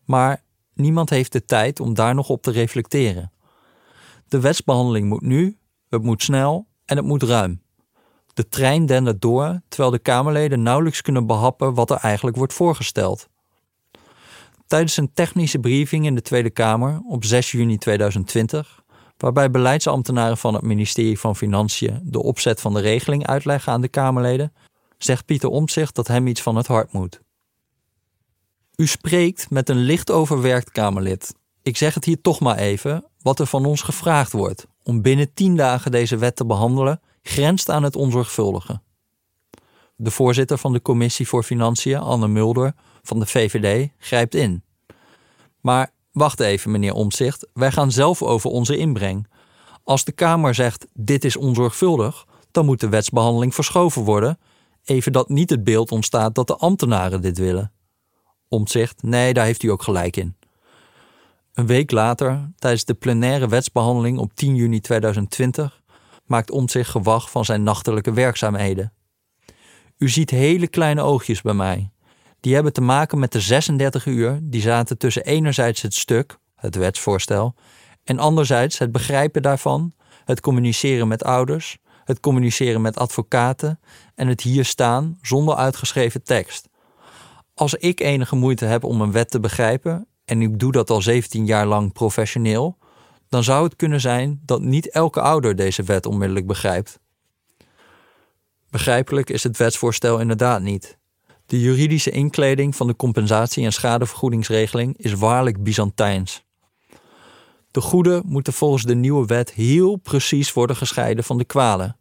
Maar 0.05 0.43
niemand 0.73 1.09
heeft 1.09 1.31
de 1.31 1.45
tijd 1.45 1.79
om 1.79 1.93
daar 1.93 2.15
nog 2.15 2.29
op 2.29 2.41
te 2.41 2.51
reflecteren. 2.51 3.31
De 4.27 4.39
wetsbehandeling 4.39 5.07
moet 5.07 5.21
nu, 5.21 5.57
het 5.89 6.03
moet 6.03 6.23
snel 6.23 6.67
en 6.85 6.97
het 6.97 7.05
moet 7.05 7.23
ruim. 7.23 7.61
De 8.33 8.47
trein 8.47 8.85
dendert 8.85 9.21
door 9.21 9.61
terwijl 9.67 9.91
de 9.91 9.99
Kamerleden 9.99 10.61
nauwelijks 10.61 11.01
kunnen 11.01 11.25
behappen 11.25 11.73
wat 11.73 11.89
er 11.89 11.97
eigenlijk 11.97 12.37
wordt 12.37 12.53
voorgesteld. 12.53 13.29
Tijdens 14.71 14.97
een 14.97 15.13
technische 15.13 15.59
briefing 15.59 16.05
in 16.05 16.15
de 16.15 16.21
Tweede 16.21 16.49
Kamer 16.49 17.01
op 17.09 17.25
6 17.25 17.51
juni 17.51 17.77
2020, 17.77 18.83
waarbij 19.17 19.51
beleidsambtenaren 19.51 20.37
van 20.37 20.53
het 20.53 20.63
ministerie 20.63 21.19
van 21.19 21.35
Financiën 21.35 21.99
de 22.03 22.23
opzet 22.23 22.61
van 22.61 22.73
de 22.73 22.79
regeling 22.79 23.27
uitleggen 23.27 23.73
aan 23.73 23.81
de 23.81 23.87
Kamerleden, 23.87 24.53
zegt 24.97 25.25
Pieter 25.25 25.49
Omtzigt 25.49 25.95
dat 25.95 26.07
hem 26.07 26.27
iets 26.27 26.41
van 26.41 26.55
het 26.55 26.67
hart 26.67 26.93
moet. 26.93 27.21
U 28.75 28.87
spreekt 28.87 29.49
met 29.49 29.69
een 29.69 29.81
licht 29.83 30.11
overwerkt 30.11 30.71
Kamerlid. 30.71 31.35
Ik 31.61 31.77
zeg 31.77 31.93
het 31.93 32.05
hier 32.05 32.21
toch 32.21 32.39
maar 32.39 32.57
even, 32.57 33.05
wat 33.21 33.39
er 33.39 33.47
van 33.47 33.65
ons 33.65 33.81
gevraagd 33.81 34.31
wordt 34.31 34.67
om 34.83 35.01
binnen 35.01 35.33
10 35.33 35.55
dagen 35.55 35.91
deze 35.91 36.17
wet 36.17 36.35
te 36.35 36.45
behandelen, 36.45 37.01
grenst 37.21 37.69
aan 37.69 37.83
het 37.83 37.95
onzorgvuldige. 37.95 38.81
De 39.95 40.11
voorzitter 40.11 40.57
van 40.57 40.73
de 40.73 40.81
Commissie 40.81 41.27
voor 41.27 41.43
Financiën, 41.43 41.99
Anne 41.99 42.27
Mulder, 42.27 42.73
van 43.03 43.19
de 43.19 43.25
VVD 43.25 43.89
grijpt 43.97 44.35
in. 44.35 44.63
Maar 45.61 45.91
wacht 46.11 46.39
even, 46.39 46.71
meneer 46.71 46.93
Omzicht, 46.93 47.47
wij 47.53 47.71
gaan 47.71 47.91
zelf 47.91 48.21
over 48.23 48.49
onze 48.49 48.77
inbreng. 48.77 49.27
Als 49.83 50.03
de 50.03 50.11
Kamer 50.11 50.55
zegt 50.55 50.87
dit 50.93 51.25
is 51.25 51.35
onzorgvuldig, 51.35 52.25
dan 52.51 52.65
moet 52.65 52.79
de 52.79 52.89
wetsbehandeling 52.89 53.53
verschoven 53.53 54.03
worden, 54.03 54.39
even 54.83 55.11
dat 55.11 55.29
niet 55.29 55.49
het 55.49 55.63
beeld 55.63 55.91
ontstaat 55.91 56.35
dat 56.35 56.47
de 56.47 56.55
ambtenaren 56.55 57.21
dit 57.21 57.37
willen. 57.37 57.71
Omtzigt, 58.47 59.03
nee, 59.03 59.33
daar 59.33 59.45
heeft 59.45 59.63
u 59.63 59.67
ook 59.67 59.83
gelijk 59.83 60.17
in. 60.17 60.35
Een 61.53 61.67
week 61.67 61.91
later, 61.91 62.51
tijdens 62.57 62.85
de 62.85 62.93
plenaire 62.93 63.47
wetsbehandeling 63.47 64.17
op 64.17 64.33
10 64.33 64.55
juni 64.55 64.79
2020, 64.79 65.81
maakt 66.25 66.51
Omtzigt 66.51 66.89
gewag 66.89 67.31
van 67.31 67.45
zijn 67.45 67.63
nachtelijke 67.63 68.13
werkzaamheden. 68.13 68.93
U 69.97 70.09
ziet 70.09 70.29
hele 70.29 70.67
kleine 70.67 71.01
oogjes 71.01 71.41
bij 71.41 71.53
mij 71.53 71.91
die 72.41 72.53
hebben 72.53 72.73
te 72.73 72.81
maken 72.81 73.19
met 73.19 73.31
de 73.31 73.39
36 73.39 74.05
uur 74.05 74.39
die 74.43 74.61
zaten 74.61 74.97
tussen 74.97 75.25
enerzijds 75.25 75.81
het 75.81 75.93
stuk, 75.93 76.37
het 76.55 76.75
wetsvoorstel, 76.75 77.55
en 78.03 78.19
anderzijds 78.19 78.77
het 78.77 78.91
begrijpen 78.91 79.41
daarvan, 79.41 79.93
het 80.25 80.39
communiceren 80.39 81.07
met 81.07 81.23
ouders, 81.23 81.77
het 82.03 82.19
communiceren 82.19 82.81
met 82.81 82.97
advocaten 82.97 83.79
en 84.15 84.27
het 84.27 84.41
hier 84.41 84.65
staan 84.65 85.17
zonder 85.21 85.55
uitgeschreven 85.55 86.23
tekst. 86.23 86.69
Als 87.53 87.73
ik 87.73 87.99
enige 87.99 88.35
moeite 88.35 88.65
heb 88.65 88.83
om 88.83 89.01
een 89.01 89.11
wet 89.11 89.31
te 89.31 89.39
begrijpen, 89.39 90.07
en 90.25 90.41
ik 90.41 90.59
doe 90.59 90.71
dat 90.71 90.89
al 90.89 91.01
17 91.01 91.45
jaar 91.45 91.65
lang 91.65 91.93
professioneel, 91.93 92.77
dan 93.29 93.43
zou 93.43 93.63
het 93.63 93.75
kunnen 93.75 94.01
zijn 94.01 94.41
dat 94.45 94.61
niet 94.61 94.89
elke 94.89 95.21
ouder 95.21 95.55
deze 95.55 95.83
wet 95.83 96.05
onmiddellijk 96.05 96.47
begrijpt. 96.47 96.99
Begrijpelijk 98.69 99.29
is 99.29 99.43
het 99.43 99.57
wetsvoorstel 99.57 100.19
inderdaad 100.19 100.61
niet. 100.61 100.99
De 101.51 101.59
juridische 101.59 102.11
inkleding 102.11 102.75
van 102.75 102.87
de 102.87 102.95
compensatie- 102.95 103.65
en 103.65 103.73
schadevergoedingsregeling 103.73 104.97
is 104.97 105.13
waarlijk 105.13 105.63
Byzantijns. 105.63 106.43
De 107.71 107.81
goede 107.81 108.21
moeten 108.25 108.53
volgens 108.53 108.83
de 108.83 108.95
nieuwe 108.95 109.25
wet 109.25 109.53
heel 109.53 109.95
precies 109.95 110.53
worden 110.53 110.75
gescheiden 110.75 111.23
van 111.23 111.37
de 111.37 111.45
kwalen. 111.45 111.97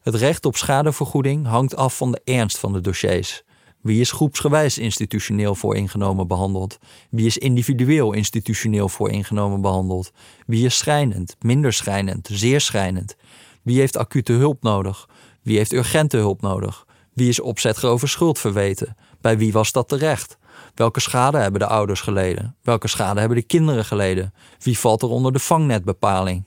Het 0.00 0.14
recht 0.14 0.44
op 0.44 0.56
schadevergoeding 0.56 1.46
hangt 1.46 1.76
af 1.76 1.96
van 1.96 2.12
de 2.12 2.20
ernst 2.24 2.58
van 2.58 2.72
de 2.72 2.80
dossiers. 2.80 3.42
Wie 3.80 4.00
is 4.00 4.12
groepsgewijs 4.12 4.78
institutioneel 4.78 5.54
vooringenomen 5.54 6.26
behandeld? 6.26 6.78
Wie 7.10 7.26
is 7.26 7.38
individueel 7.38 8.12
institutioneel 8.12 8.88
vooringenomen 8.88 9.60
behandeld? 9.60 10.10
Wie 10.46 10.64
is 10.64 10.78
schrijnend, 10.78 11.36
minder 11.40 11.72
schrijnend, 11.72 12.28
zeer 12.32 12.60
schrijnend? 12.60 13.16
Wie 13.62 13.78
heeft 13.78 13.96
acute 13.96 14.32
hulp 14.32 14.62
nodig? 14.62 15.08
Wie 15.42 15.56
heeft 15.56 15.72
urgente 15.72 16.16
hulp 16.16 16.40
nodig? 16.40 16.83
Wie 17.14 17.28
is 17.28 17.40
opzet 17.40 17.76
grove 17.76 18.06
schuld 18.06 18.38
verweten? 18.38 18.96
Bij 19.20 19.38
wie 19.38 19.52
was 19.52 19.72
dat 19.72 19.88
terecht? 19.88 20.38
Welke 20.74 21.00
schade 21.00 21.38
hebben 21.38 21.60
de 21.60 21.66
ouders 21.66 22.00
geleden? 22.00 22.56
Welke 22.62 22.88
schade 22.88 23.20
hebben 23.20 23.38
de 23.38 23.44
kinderen 23.44 23.84
geleden? 23.84 24.34
Wie 24.58 24.78
valt 24.78 25.02
er 25.02 25.08
onder 25.08 25.32
de 25.32 25.38
vangnetbepaling? 25.38 26.44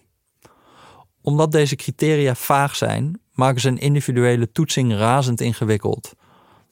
Omdat 1.22 1.52
deze 1.52 1.76
criteria 1.76 2.36
vaag 2.36 2.76
zijn, 2.76 3.22
maken 3.34 3.62
ze 3.62 3.68
een 3.68 3.80
individuele 3.80 4.52
toetsing 4.52 4.94
razend 4.94 5.42
ingewikkeld. 5.42 6.14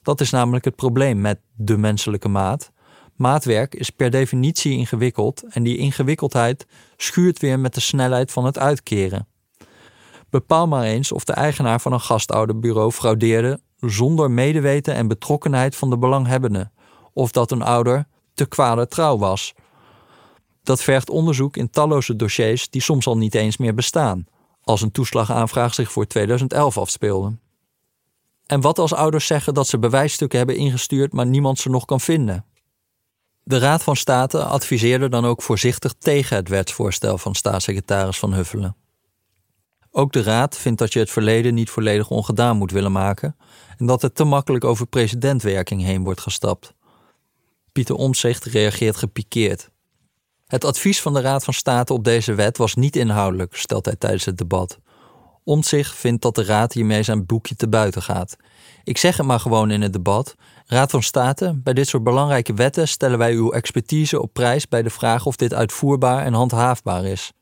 Dat 0.02 0.20
is 0.20 0.30
namelijk 0.30 0.64
het 0.64 0.76
probleem 0.76 1.20
met 1.20 1.40
de 1.54 1.76
menselijke 1.76 2.28
maat. 2.28 2.72
Maatwerk 3.14 3.74
is 3.74 3.90
per 3.90 4.10
definitie 4.10 4.72
ingewikkeld 4.72 5.44
en 5.48 5.62
die 5.62 5.76
ingewikkeldheid 5.76 6.66
schuurt 6.96 7.38
weer 7.38 7.60
met 7.60 7.74
de 7.74 7.80
snelheid 7.80 8.32
van 8.32 8.44
het 8.44 8.58
uitkeren. 8.58 9.28
Bepaal 10.30 10.66
maar 10.66 10.82
eens 10.82 11.12
of 11.12 11.24
de 11.24 11.32
eigenaar 11.32 11.80
van 11.80 11.92
een 11.92 12.00
gastouderbureau 12.00 12.92
fraudeerde 12.92 13.60
zonder 13.90 14.30
medeweten 14.30 14.94
en 14.94 15.08
betrokkenheid 15.08 15.76
van 15.76 15.90
de 15.90 15.98
belanghebbenden, 15.98 16.72
of 17.12 17.30
dat 17.30 17.50
een 17.50 17.62
ouder 17.62 18.06
te 18.34 18.46
kwade 18.46 18.88
trouw 18.88 19.18
was. 19.18 19.54
Dat 20.62 20.82
vergt 20.82 21.10
onderzoek 21.10 21.56
in 21.56 21.70
talloze 21.70 22.16
dossiers 22.16 22.70
die 22.70 22.82
soms 22.82 23.06
al 23.06 23.16
niet 23.16 23.34
eens 23.34 23.56
meer 23.56 23.74
bestaan, 23.74 24.26
als 24.62 24.82
een 24.82 24.92
toeslagaanvraag 24.92 25.74
zich 25.74 25.92
voor 25.92 26.06
2011 26.06 26.78
afspeelde. 26.78 27.36
En 28.46 28.60
wat 28.60 28.78
als 28.78 28.94
ouders 28.94 29.26
zeggen 29.26 29.54
dat 29.54 29.66
ze 29.66 29.78
bewijsstukken 29.78 30.38
hebben 30.38 30.56
ingestuurd, 30.56 31.12
maar 31.12 31.26
niemand 31.26 31.58
ze 31.58 31.68
nog 31.68 31.84
kan 31.84 32.00
vinden? 32.00 32.44
De 33.42 33.58
Raad 33.58 33.82
van 33.82 33.96
State 33.96 34.44
adviseerde 34.44 35.08
dan 35.08 35.24
ook 35.24 35.42
voorzichtig 35.42 35.94
tegen 35.98 36.36
het 36.36 36.48
wetsvoorstel 36.48 37.18
van 37.18 37.34
staatssecretaris 37.34 38.18
Van 38.18 38.32
Huffelen. 38.32 38.76
Ook 39.98 40.12
de 40.12 40.22
Raad 40.22 40.56
vindt 40.58 40.78
dat 40.78 40.92
je 40.92 40.98
het 40.98 41.10
verleden 41.10 41.54
niet 41.54 41.70
volledig 41.70 42.10
ongedaan 42.10 42.56
moet 42.56 42.70
willen 42.70 42.92
maken 42.92 43.36
en 43.78 43.86
dat 43.86 44.02
het 44.02 44.14
te 44.14 44.24
makkelijk 44.24 44.64
over 44.64 44.86
presidentwerking 44.86 45.82
heen 45.82 46.04
wordt 46.04 46.20
gestapt. 46.20 46.74
Pieter 47.72 47.94
Omtzigt 47.94 48.44
reageert 48.44 48.96
gepikeerd. 48.96 49.70
Het 50.46 50.64
advies 50.64 51.02
van 51.02 51.14
de 51.14 51.20
Raad 51.20 51.44
van 51.44 51.54
State 51.54 51.92
op 51.92 52.04
deze 52.04 52.34
wet 52.34 52.56
was 52.56 52.74
niet 52.74 52.96
inhoudelijk, 52.96 53.56
stelt 53.56 53.84
hij 53.84 53.96
tijdens 53.96 54.24
het 54.24 54.38
debat. 54.38 54.78
Omtzigt 55.44 55.94
vindt 55.94 56.22
dat 56.22 56.34
de 56.34 56.44
Raad 56.44 56.72
hiermee 56.72 57.02
zijn 57.02 57.26
boekje 57.26 57.56
te 57.56 57.68
buiten 57.68 58.02
gaat. 58.02 58.36
Ik 58.84 58.98
zeg 58.98 59.16
het 59.16 59.26
maar 59.26 59.40
gewoon 59.40 59.70
in 59.70 59.82
het 59.82 59.92
debat. 59.92 60.34
Raad 60.66 60.90
van 60.90 61.02
State, 61.02 61.60
bij 61.62 61.72
dit 61.72 61.88
soort 61.88 62.04
belangrijke 62.04 62.54
wetten 62.54 62.88
stellen 62.88 63.18
wij 63.18 63.32
uw 63.32 63.52
expertise 63.52 64.22
op 64.22 64.32
prijs 64.32 64.68
bij 64.68 64.82
de 64.82 64.90
vraag 64.90 65.26
of 65.26 65.36
dit 65.36 65.54
uitvoerbaar 65.54 66.24
en 66.24 66.32
handhaafbaar 66.32 67.04
is. 67.04 67.32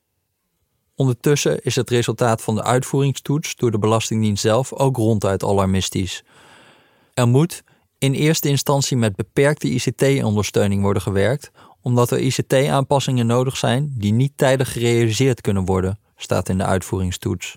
Ondertussen 0.96 1.62
is 1.62 1.76
het 1.76 1.90
resultaat 1.90 2.42
van 2.42 2.54
de 2.54 2.62
uitvoeringstoets 2.62 3.56
door 3.56 3.70
de 3.70 3.78
Belastingdienst 3.78 4.42
zelf 4.42 4.72
ook 4.72 4.96
ronduit 4.96 5.44
alarmistisch. 5.44 6.24
Er 7.14 7.28
moet 7.28 7.62
in 7.98 8.12
eerste 8.12 8.48
instantie 8.48 8.96
met 8.96 9.16
beperkte 9.16 9.68
ICT-ondersteuning 9.68 10.82
worden 10.82 11.02
gewerkt, 11.02 11.50
omdat 11.80 12.10
er 12.10 12.18
ICT-aanpassingen 12.18 13.26
nodig 13.26 13.56
zijn 13.56 13.94
die 13.98 14.12
niet 14.12 14.32
tijdig 14.36 14.72
gerealiseerd 14.72 15.40
kunnen 15.40 15.64
worden, 15.64 15.98
staat 16.16 16.48
in 16.48 16.58
de 16.58 16.64
uitvoeringstoets. 16.64 17.56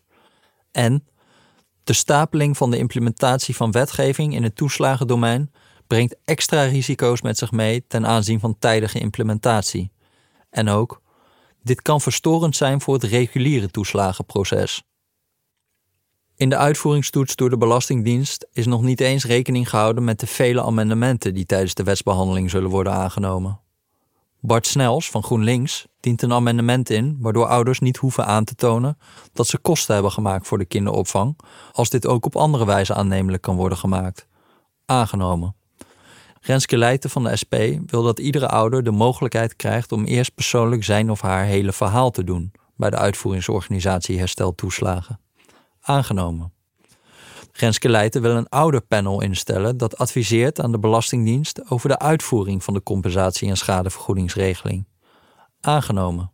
En 0.72 1.08
de 1.84 1.94
stapeling 1.94 2.58
van 2.58 2.72
de 2.72 2.78
implementatie 2.78 3.56
van 3.56 3.72
wetgeving 3.72 4.34
in 4.34 4.44
het 4.44 4.56
toeslagendomein 4.56 5.52
brengt 5.88 6.16
extra 6.26 6.64
risico's 6.64 7.22
met 7.22 7.38
zich 7.38 7.52
mee 7.52 7.86
ten 7.88 8.08
aanzien 8.08 8.40
van 8.40 8.56
tijdige 8.60 9.00
implementatie. 9.00 9.92
En 10.50 10.70
ook 10.70 11.02
dit 11.68 11.82
kan 11.82 12.02
verstorend 12.02 12.56
zijn 12.56 12.82
voor 12.82 12.94
het 12.94 13.04
reguliere 13.04 13.70
toeslagenproces. 13.70 14.84
In 16.36 16.50
de 16.50 16.58
uitvoeringstoets 16.58 17.36
door 17.36 17.50
de 17.50 17.58
Belastingdienst 17.58 18.48
is 18.52 18.66
nog 18.66 18.82
niet 18.82 19.00
eens 19.00 19.26
rekening 19.26 19.70
gehouden 19.70 20.04
met 20.04 20.20
de 20.20 20.28
vele 20.28 20.64
amendementen 20.64 21.34
die 21.34 21.46
tijdens 21.46 21.74
de 21.74 21.84
wetsbehandeling 21.84 22.50
zullen 22.50 22.70
worden 22.70 22.94
aangenomen. 22.94 23.60
Bart 24.40 24.68
Snels 24.68 25.10
van 25.10 25.24
GroenLinks 25.24 25.88
dient 26.00 26.22
een 26.22 26.34
amendement 26.34 26.90
in 26.90 27.18
waardoor 27.20 27.46
ouders 27.48 27.80
niet 27.80 27.98
hoeven 27.98 28.26
aan 28.26 28.44
te 28.44 28.56
tonen 28.56 28.98
dat 29.34 29.48
ze 29.48 29.58
kosten 29.58 29.94
hebben 29.94 30.12
gemaakt 30.12 30.48
voor 30.48 30.58
de 30.58 30.66
kinderopvang, 30.66 31.40
als 31.72 31.90
dit 31.90 32.08
ook 32.08 32.26
op 32.26 32.36
andere 32.36 32.66
wijze 32.66 32.94
aannemelijk 32.94 33.42
kan 33.42 33.56
worden 33.56 33.78
gemaakt. 33.78 34.28
Aangenomen. 34.86 35.56
Renske 36.48 36.78
Leijten 36.78 37.10
van 37.10 37.24
de 37.24 37.36
SP 37.42 37.56
wil 37.86 38.04
dat 38.04 38.20
iedere 38.20 38.48
ouder 38.48 38.84
de 38.84 38.92
mogelijkheid 38.92 39.56
krijgt 39.56 39.92
om 39.92 40.06
eerst 40.06 40.36
persoonlijk 40.36 40.84
zijn 40.84 41.10
of 41.10 41.22
haar 41.22 41.46
hele 41.46 41.72
verhaal 41.74 42.12
te 42.12 42.24
doen 42.24 42.52
bij 42.76 42.90
de 42.90 42.98
uitvoeringsorganisatie 42.98 44.18
Herstel 44.18 44.56
Toeslagen. 44.56 45.20
Aangenomen. 45.82 46.54
Renske 47.52 47.90
Leijten 47.90 48.22
wil 48.22 48.36
een 48.36 48.50
ouderpanel 48.50 49.22
instellen 49.22 49.78
dat 49.78 49.98
adviseert 49.98 50.62
aan 50.62 50.72
de 50.72 50.80
Belastingdienst 50.80 51.70
over 51.70 51.90
de 51.90 52.00
uitvoering 52.00 52.64
van 52.64 52.74
de 52.74 52.84
compensatie- 52.84 53.50
en 53.50 53.58
schadevergoedingsregeling. 53.58 54.88
Aangenomen. 55.62 56.32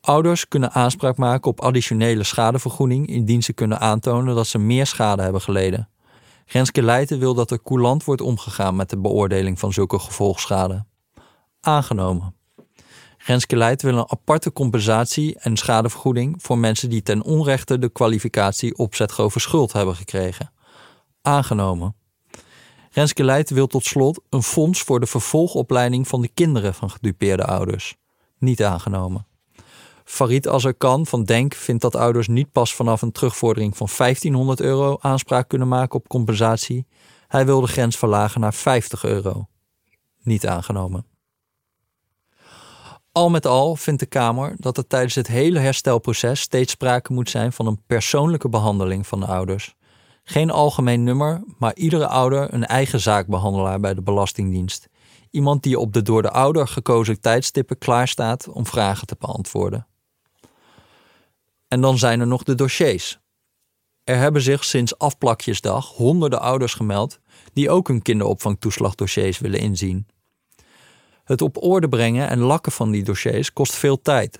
Ouders 0.00 0.48
kunnen 0.48 0.72
aanspraak 0.72 1.16
maken 1.16 1.50
op 1.50 1.60
additionele 1.60 2.24
schadevergoeding 2.24 3.06
indien 3.06 3.42
ze 3.42 3.52
kunnen 3.52 3.80
aantonen 3.80 4.34
dat 4.34 4.46
ze 4.46 4.58
meer 4.58 4.86
schade 4.86 5.22
hebben 5.22 5.40
geleden. 5.40 5.88
Renske 6.46 7.16
wil 7.18 7.34
dat 7.34 7.50
er 7.50 7.62
coulant 7.62 8.04
wordt 8.04 8.20
omgegaan 8.20 8.76
met 8.76 8.90
de 8.90 8.98
beoordeling 8.98 9.58
van 9.58 9.72
zulke 9.72 9.98
gevolgschade. 9.98 10.86
Aangenomen. 11.60 12.34
Renske 13.18 13.76
wil 13.82 13.96
een 13.98 14.10
aparte 14.10 14.52
compensatie 14.52 15.38
en 15.38 15.56
schadevergoeding 15.56 16.42
voor 16.42 16.58
mensen 16.58 16.90
die 16.90 17.02
ten 17.02 17.22
onrechte 17.22 17.78
de 17.78 17.88
kwalificatie 17.88 18.76
opzetgrove 18.76 19.40
schuld 19.40 19.72
hebben 19.72 19.96
gekregen. 19.96 20.52
Aangenomen. 21.22 21.94
Renske 22.90 23.44
wil 23.54 23.66
tot 23.66 23.84
slot 23.84 24.20
een 24.30 24.42
fonds 24.42 24.82
voor 24.82 25.00
de 25.00 25.06
vervolgopleiding 25.06 26.08
van 26.08 26.20
de 26.20 26.28
kinderen 26.28 26.74
van 26.74 26.90
gedupeerde 26.90 27.44
ouders. 27.44 27.96
Niet 28.38 28.64
aangenomen. 28.64 29.26
Farid 30.06 30.48
Azarkan 30.48 31.06
van 31.06 31.24
Denk 31.24 31.54
vindt 31.54 31.82
dat 31.82 31.96
ouders 31.96 32.28
niet 32.28 32.52
pas 32.52 32.74
vanaf 32.74 33.02
een 33.02 33.12
terugvordering 33.12 33.76
van 33.76 33.88
1500 33.96 34.60
euro 34.60 34.96
aanspraak 35.00 35.48
kunnen 35.48 35.68
maken 35.68 35.98
op 35.98 36.08
compensatie. 36.08 36.86
Hij 37.28 37.46
wil 37.46 37.60
de 37.60 37.66
grens 37.66 37.96
verlagen 37.96 38.40
naar 38.40 38.54
50 38.54 39.04
euro. 39.04 39.48
Niet 40.22 40.46
aangenomen. 40.46 41.06
Al 43.12 43.30
met 43.30 43.46
al 43.46 43.76
vindt 43.76 44.00
de 44.00 44.06
Kamer 44.06 44.54
dat 44.58 44.76
er 44.76 44.86
tijdens 44.86 45.14
het 45.14 45.26
hele 45.26 45.58
herstelproces 45.58 46.40
steeds 46.40 46.72
sprake 46.72 47.12
moet 47.12 47.30
zijn 47.30 47.52
van 47.52 47.66
een 47.66 47.82
persoonlijke 47.86 48.48
behandeling 48.48 49.06
van 49.06 49.20
de 49.20 49.26
ouders. 49.26 49.74
Geen 50.24 50.50
algemeen 50.50 51.04
nummer, 51.04 51.42
maar 51.58 51.74
iedere 51.74 52.06
ouder 52.06 52.54
een 52.54 52.66
eigen 52.66 53.00
zaakbehandelaar 53.00 53.80
bij 53.80 53.94
de 53.94 54.02
Belastingdienst. 54.02 54.88
Iemand 55.30 55.62
die 55.62 55.78
op 55.78 55.92
de 55.92 56.02
door 56.02 56.22
de 56.22 56.30
ouder 56.30 56.68
gekozen 56.68 57.20
tijdstippen 57.20 57.78
klaarstaat 57.78 58.48
om 58.48 58.66
vragen 58.66 59.06
te 59.06 59.16
beantwoorden. 59.18 59.86
En 61.76 61.82
dan 61.82 61.98
zijn 61.98 62.20
er 62.20 62.26
nog 62.26 62.42
de 62.42 62.54
dossiers. 62.54 63.18
Er 64.04 64.16
hebben 64.16 64.42
zich 64.42 64.64
sinds 64.64 64.98
afplakjesdag 64.98 65.88
honderden 65.88 66.40
ouders 66.40 66.74
gemeld 66.74 67.20
die 67.52 67.70
ook 67.70 67.88
hun 67.88 68.02
kinderopvangtoeslagdossiers 68.02 69.38
willen 69.38 69.60
inzien. 69.60 70.06
Het 71.24 71.42
op 71.42 71.62
orde 71.62 71.88
brengen 71.88 72.28
en 72.28 72.38
lakken 72.38 72.72
van 72.72 72.90
die 72.90 73.04
dossiers 73.04 73.52
kost 73.52 73.74
veel 73.74 74.02
tijd. 74.02 74.38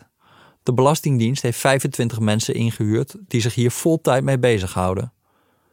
De 0.63 0.73
Belastingdienst 0.73 1.43
heeft 1.43 1.59
25 1.59 2.21
mensen 2.21 2.55
ingehuurd 2.55 3.17
die 3.29 3.41
zich 3.41 3.55
hier 3.55 3.71
vol 3.71 4.01
tijd 4.01 4.25
mee 4.25 4.39
bezighouden. 4.39 5.13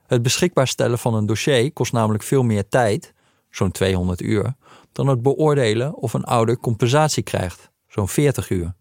Het 0.07 0.21
beschikbaar 0.21 0.67
stellen 0.67 0.99
van 0.99 1.13
een 1.13 1.25
dossier 1.25 1.73
kost 1.73 1.91
namelijk 1.93 2.23
veel 2.23 2.43
meer 2.43 2.67
tijd, 2.67 3.13
zo'n 3.49 3.71
200 3.71 4.21
uur, 4.21 4.55
dan 4.91 5.07
het 5.07 5.21
beoordelen 5.21 5.95
of 5.95 6.13
een 6.13 6.25
ouder 6.25 6.57
compensatie 6.57 7.23
krijgt, 7.23 7.71
zo'n 7.87 8.07
40 8.07 8.49
uur. 8.49 8.73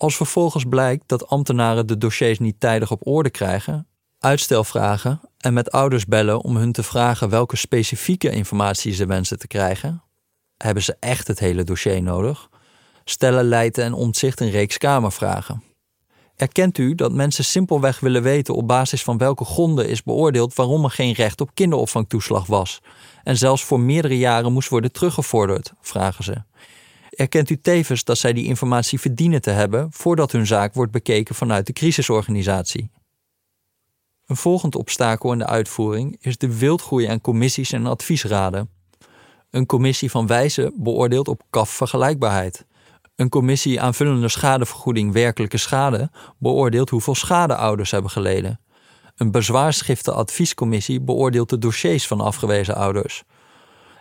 Als 0.00 0.16
vervolgens 0.16 0.64
blijkt 0.64 1.04
dat 1.06 1.28
ambtenaren 1.28 1.86
de 1.86 1.98
dossiers 1.98 2.38
niet 2.38 2.60
tijdig 2.60 2.90
op 2.90 3.06
orde 3.06 3.30
krijgen, 3.30 3.86
uitstel 4.18 4.64
vragen 4.64 5.20
en 5.38 5.52
met 5.52 5.70
ouders 5.70 6.06
bellen 6.06 6.40
om 6.40 6.56
hun 6.56 6.72
te 6.72 6.82
vragen 6.82 7.28
welke 7.28 7.56
specifieke 7.56 8.30
informatie 8.30 8.92
ze 8.92 9.06
wensen 9.06 9.38
te 9.38 9.46
krijgen, 9.46 10.02
hebben 10.56 10.82
ze 10.82 10.96
echt 11.00 11.26
het 11.26 11.38
hele 11.38 11.64
dossier 11.64 12.02
nodig, 12.02 12.48
stellen 13.04 13.44
Leiden 13.44 13.84
en 13.84 13.92
Omtzigt 13.92 14.40
een 14.40 14.50
reeks 14.50 14.78
kamervragen. 14.78 15.62
Erkent 16.36 16.78
u 16.78 16.94
dat 16.94 17.12
mensen 17.12 17.44
simpelweg 17.44 18.00
willen 18.00 18.22
weten 18.22 18.54
op 18.54 18.66
basis 18.66 19.02
van 19.02 19.18
welke 19.18 19.44
gronden 19.44 19.88
is 19.88 20.02
beoordeeld 20.02 20.54
waarom 20.54 20.84
er 20.84 20.90
geen 20.90 21.12
recht 21.12 21.40
op 21.40 21.50
kinderopvangtoeslag 21.54 22.46
was 22.46 22.80
en 23.22 23.36
zelfs 23.36 23.64
voor 23.64 23.80
meerdere 23.80 24.18
jaren 24.18 24.52
moest 24.52 24.68
worden 24.68 24.92
teruggevorderd, 24.92 25.72
vragen 25.80 26.24
ze. 26.24 26.42
Erkent 27.20 27.50
u 27.50 27.60
tevens 27.60 28.04
dat 28.04 28.18
zij 28.18 28.32
die 28.32 28.44
informatie 28.44 29.00
verdienen 29.00 29.40
te 29.40 29.50
hebben 29.50 29.88
voordat 29.92 30.32
hun 30.32 30.46
zaak 30.46 30.74
wordt 30.74 30.92
bekeken 30.92 31.34
vanuit 31.34 31.66
de 31.66 31.72
crisisorganisatie? 31.72 32.90
Een 34.26 34.36
volgend 34.36 34.76
obstakel 34.76 35.32
in 35.32 35.38
de 35.38 35.46
uitvoering 35.46 36.16
is 36.20 36.38
de 36.38 36.58
wildgroei 36.58 37.06
aan 37.06 37.20
commissies 37.20 37.72
en 37.72 37.86
adviesraden. 37.86 38.70
Een 39.50 39.66
commissie 39.66 40.10
van 40.10 40.26
wijzen 40.26 40.72
beoordeelt 40.76 41.28
op 41.28 41.42
KAF-vergelijkbaarheid. 41.50 42.66
Een 43.16 43.28
commissie 43.28 43.80
aanvullende 43.80 44.28
schadevergoeding 44.28 45.12
werkelijke 45.12 45.58
schade 45.58 46.10
beoordeelt 46.38 46.90
hoeveel 46.90 47.14
schade 47.14 47.56
ouders 47.56 47.90
hebben 47.90 48.10
geleden. 48.10 48.60
Een 49.16 49.30
bezwaarschriften 49.30 50.14
adviescommissie 50.14 51.00
beoordeelt 51.00 51.50
de 51.50 51.58
dossiers 51.58 52.06
van 52.06 52.20
afgewezen 52.20 52.74
ouders. 52.74 53.24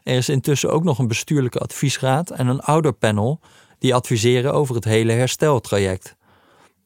Er 0.03 0.15
is 0.15 0.29
intussen 0.29 0.71
ook 0.71 0.83
nog 0.83 0.99
een 0.99 1.07
bestuurlijke 1.07 1.59
adviesraad 1.59 2.29
en 2.29 2.47
een 2.47 2.59
ouderpanel 2.59 3.39
die 3.79 3.95
adviseren 3.95 4.53
over 4.53 4.75
het 4.75 4.83
hele 4.83 5.12
hersteltraject. 5.12 6.15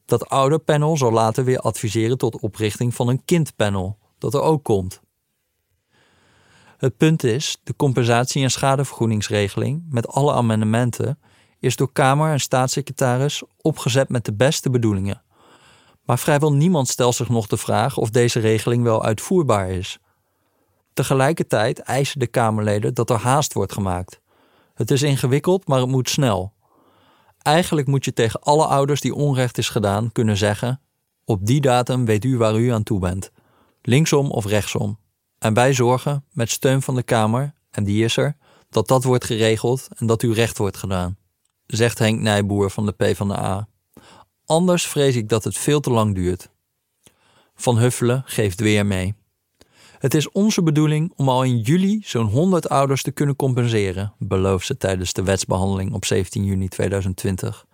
Dat 0.04 0.28
ouderpanel 0.28 0.96
zal 0.96 1.12
later 1.12 1.44
weer 1.44 1.58
adviseren 1.58 2.18
tot 2.18 2.40
oprichting 2.40 2.94
van 2.94 3.08
een 3.08 3.24
kindpanel, 3.24 3.98
dat 4.18 4.34
er 4.34 4.40
ook 4.40 4.64
komt. 4.64 5.00
Het 6.76 6.96
punt 6.96 7.24
is, 7.24 7.56
de 7.64 7.76
compensatie- 7.76 8.42
en 8.42 8.50
schadevergoedingsregeling 8.50 9.84
met 9.90 10.08
alle 10.08 10.32
amendementen 10.32 11.18
is 11.58 11.76
door 11.76 11.92
Kamer 11.92 12.30
en 12.32 12.40
staatssecretaris 12.40 13.42
opgezet 13.60 14.08
met 14.08 14.24
de 14.24 14.34
beste 14.34 14.70
bedoelingen. 14.70 15.22
Maar 16.04 16.18
vrijwel 16.18 16.52
niemand 16.52 16.88
stelt 16.88 17.14
zich 17.14 17.28
nog 17.28 17.46
de 17.46 17.56
vraag 17.56 17.96
of 17.96 18.10
deze 18.10 18.40
regeling 18.40 18.82
wel 18.82 19.04
uitvoerbaar 19.04 19.70
is. 19.70 19.98
Tegelijkertijd 20.94 21.78
eisen 21.78 22.18
de 22.18 22.26
Kamerleden 22.26 22.94
dat 22.94 23.10
er 23.10 23.18
haast 23.18 23.52
wordt 23.52 23.72
gemaakt. 23.72 24.20
Het 24.74 24.90
is 24.90 25.02
ingewikkeld, 25.02 25.66
maar 25.66 25.80
het 25.80 25.88
moet 25.88 26.08
snel. 26.08 26.52
Eigenlijk 27.42 27.86
moet 27.86 28.04
je 28.04 28.12
tegen 28.12 28.40
alle 28.40 28.66
ouders 28.66 29.00
die 29.00 29.14
onrecht 29.14 29.58
is 29.58 29.68
gedaan 29.68 30.12
kunnen 30.12 30.36
zeggen: 30.36 30.80
op 31.24 31.46
die 31.46 31.60
datum 31.60 32.04
weet 32.04 32.24
u 32.24 32.36
waar 32.36 32.58
u 32.58 32.68
aan 32.68 32.82
toe 32.82 33.00
bent, 33.00 33.30
linksom 33.82 34.30
of 34.30 34.46
rechtsom. 34.46 34.98
En 35.38 35.54
wij 35.54 35.72
zorgen, 35.72 36.24
met 36.32 36.50
steun 36.50 36.82
van 36.82 36.94
de 36.94 37.02
Kamer, 37.02 37.54
en 37.70 37.84
die 37.84 38.04
is 38.04 38.16
er, 38.16 38.36
dat 38.70 38.88
dat 38.88 39.04
wordt 39.04 39.24
geregeld 39.24 39.88
en 39.96 40.06
dat 40.06 40.22
u 40.22 40.32
recht 40.32 40.58
wordt 40.58 40.76
gedaan, 40.76 41.16
zegt 41.66 41.98
Henk 41.98 42.20
Nijboer 42.20 42.70
van 42.70 42.86
de 42.86 42.92
PvdA. 42.92 43.68
Anders 44.44 44.86
vrees 44.86 45.16
ik 45.16 45.28
dat 45.28 45.44
het 45.44 45.58
veel 45.58 45.80
te 45.80 45.90
lang 45.90 46.14
duurt. 46.14 46.50
Van 47.54 47.78
Huffelen 47.78 48.22
geeft 48.26 48.60
weer 48.60 48.86
mee. 48.86 49.14
Het 50.04 50.14
is 50.14 50.30
onze 50.30 50.62
bedoeling 50.62 51.12
om 51.16 51.28
al 51.28 51.42
in 51.42 51.58
juli 51.58 52.00
zo'n 52.04 52.26
100 52.26 52.68
ouders 52.68 53.02
te 53.02 53.10
kunnen 53.10 53.36
compenseren, 53.36 54.12
belooft 54.18 54.66
ze 54.66 54.76
tijdens 54.76 55.12
de 55.12 55.22
wetsbehandeling 55.22 55.92
op 55.92 56.04
17 56.04 56.44
juni 56.44 56.68
2020. 56.68 57.66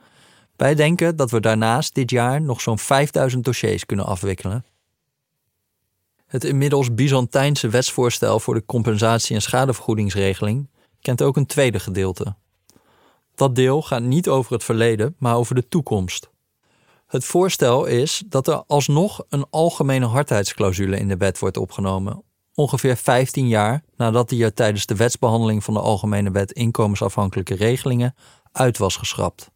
Wij 0.57 0.75
denken 0.75 1.17
dat 1.17 1.31
we 1.31 1.41
daarnaast 1.41 1.95
dit 1.95 2.11
jaar 2.11 2.41
nog 2.41 2.61
zo'n 2.61 2.79
5000 2.79 3.45
dossiers 3.45 3.87
kunnen 3.87 4.07
afwikkelen. 4.07 4.65
Het 6.27 6.45
inmiddels 6.45 6.95
Byzantijnse 6.95 7.69
wetsvoorstel 7.69 8.41
voor 8.41 8.55
de 8.55 8.67
compensatie- 8.67 9.35
en 9.35 9.43
schadevergoedingsregeling 9.43 10.69
kent 11.01 11.23
ook 11.23 11.37
een 11.37 11.47
tweede 11.47 11.81
gedeelte. 11.81 12.35
Dat 13.35 13.55
deel 13.55 13.83
gaat 13.83 14.03
niet 14.03 14.29
over 14.29 14.53
het 14.53 14.65
verleden, 14.65 15.15
maar 15.19 15.37
over 15.37 15.55
de 15.55 15.69
toekomst. 15.69 16.31
Het 17.11 17.25
voorstel 17.25 17.85
is 17.85 18.23
dat 18.27 18.47
er 18.47 18.63
alsnog 18.67 19.25
een 19.29 19.47
algemene 19.51 20.07
hardheidsclausule 20.07 20.99
in 20.99 21.09
de 21.09 21.17
wet 21.17 21.39
wordt 21.39 21.57
opgenomen, 21.57 22.23
ongeveer 22.55 22.97
15 22.97 23.49
jaar 23.49 23.83
nadat 23.97 24.29
die 24.29 24.45
er 24.45 24.55
tijdens 24.55 24.87
de 24.87 24.97
wetsbehandeling 24.97 25.65
van 25.65 25.75
de 25.75 25.81
Algemene 25.81 26.31
Wet 26.31 26.53
inkomensafhankelijke 26.53 27.55
regelingen 27.55 28.15
uit 28.53 28.79
was 28.79 28.97
geschrapt. 28.97 29.51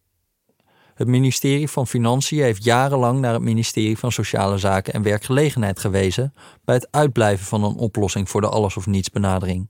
Het 0.95 1.09
ministerie 1.09 1.69
van 1.69 1.87
Financiën 1.87 2.43
heeft 2.43 2.65
jarenlang 2.65 3.21
naar 3.21 3.33
het 3.33 3.43
ministerie 3.43 3.99
van 3.99 4.13
Sociale 4.13 4.59
Zaken 4.59 4.93
en 4.93 5.03
Werkgelegenheid 5.03 5.79
gewezen 5.79 6.35
bij 6.65 6.75
het 6.75 6.89
uitblijven 6.91 7.47
van 7.47 7.65
een 7.65 7.77
oplossing 7.77 8.31
voor 8.31 8.41
de 8.41 8.49
alles 8.49 8.77
of 8.77 8.87
niets 8.87 9.11
benadering. 9.11 9.69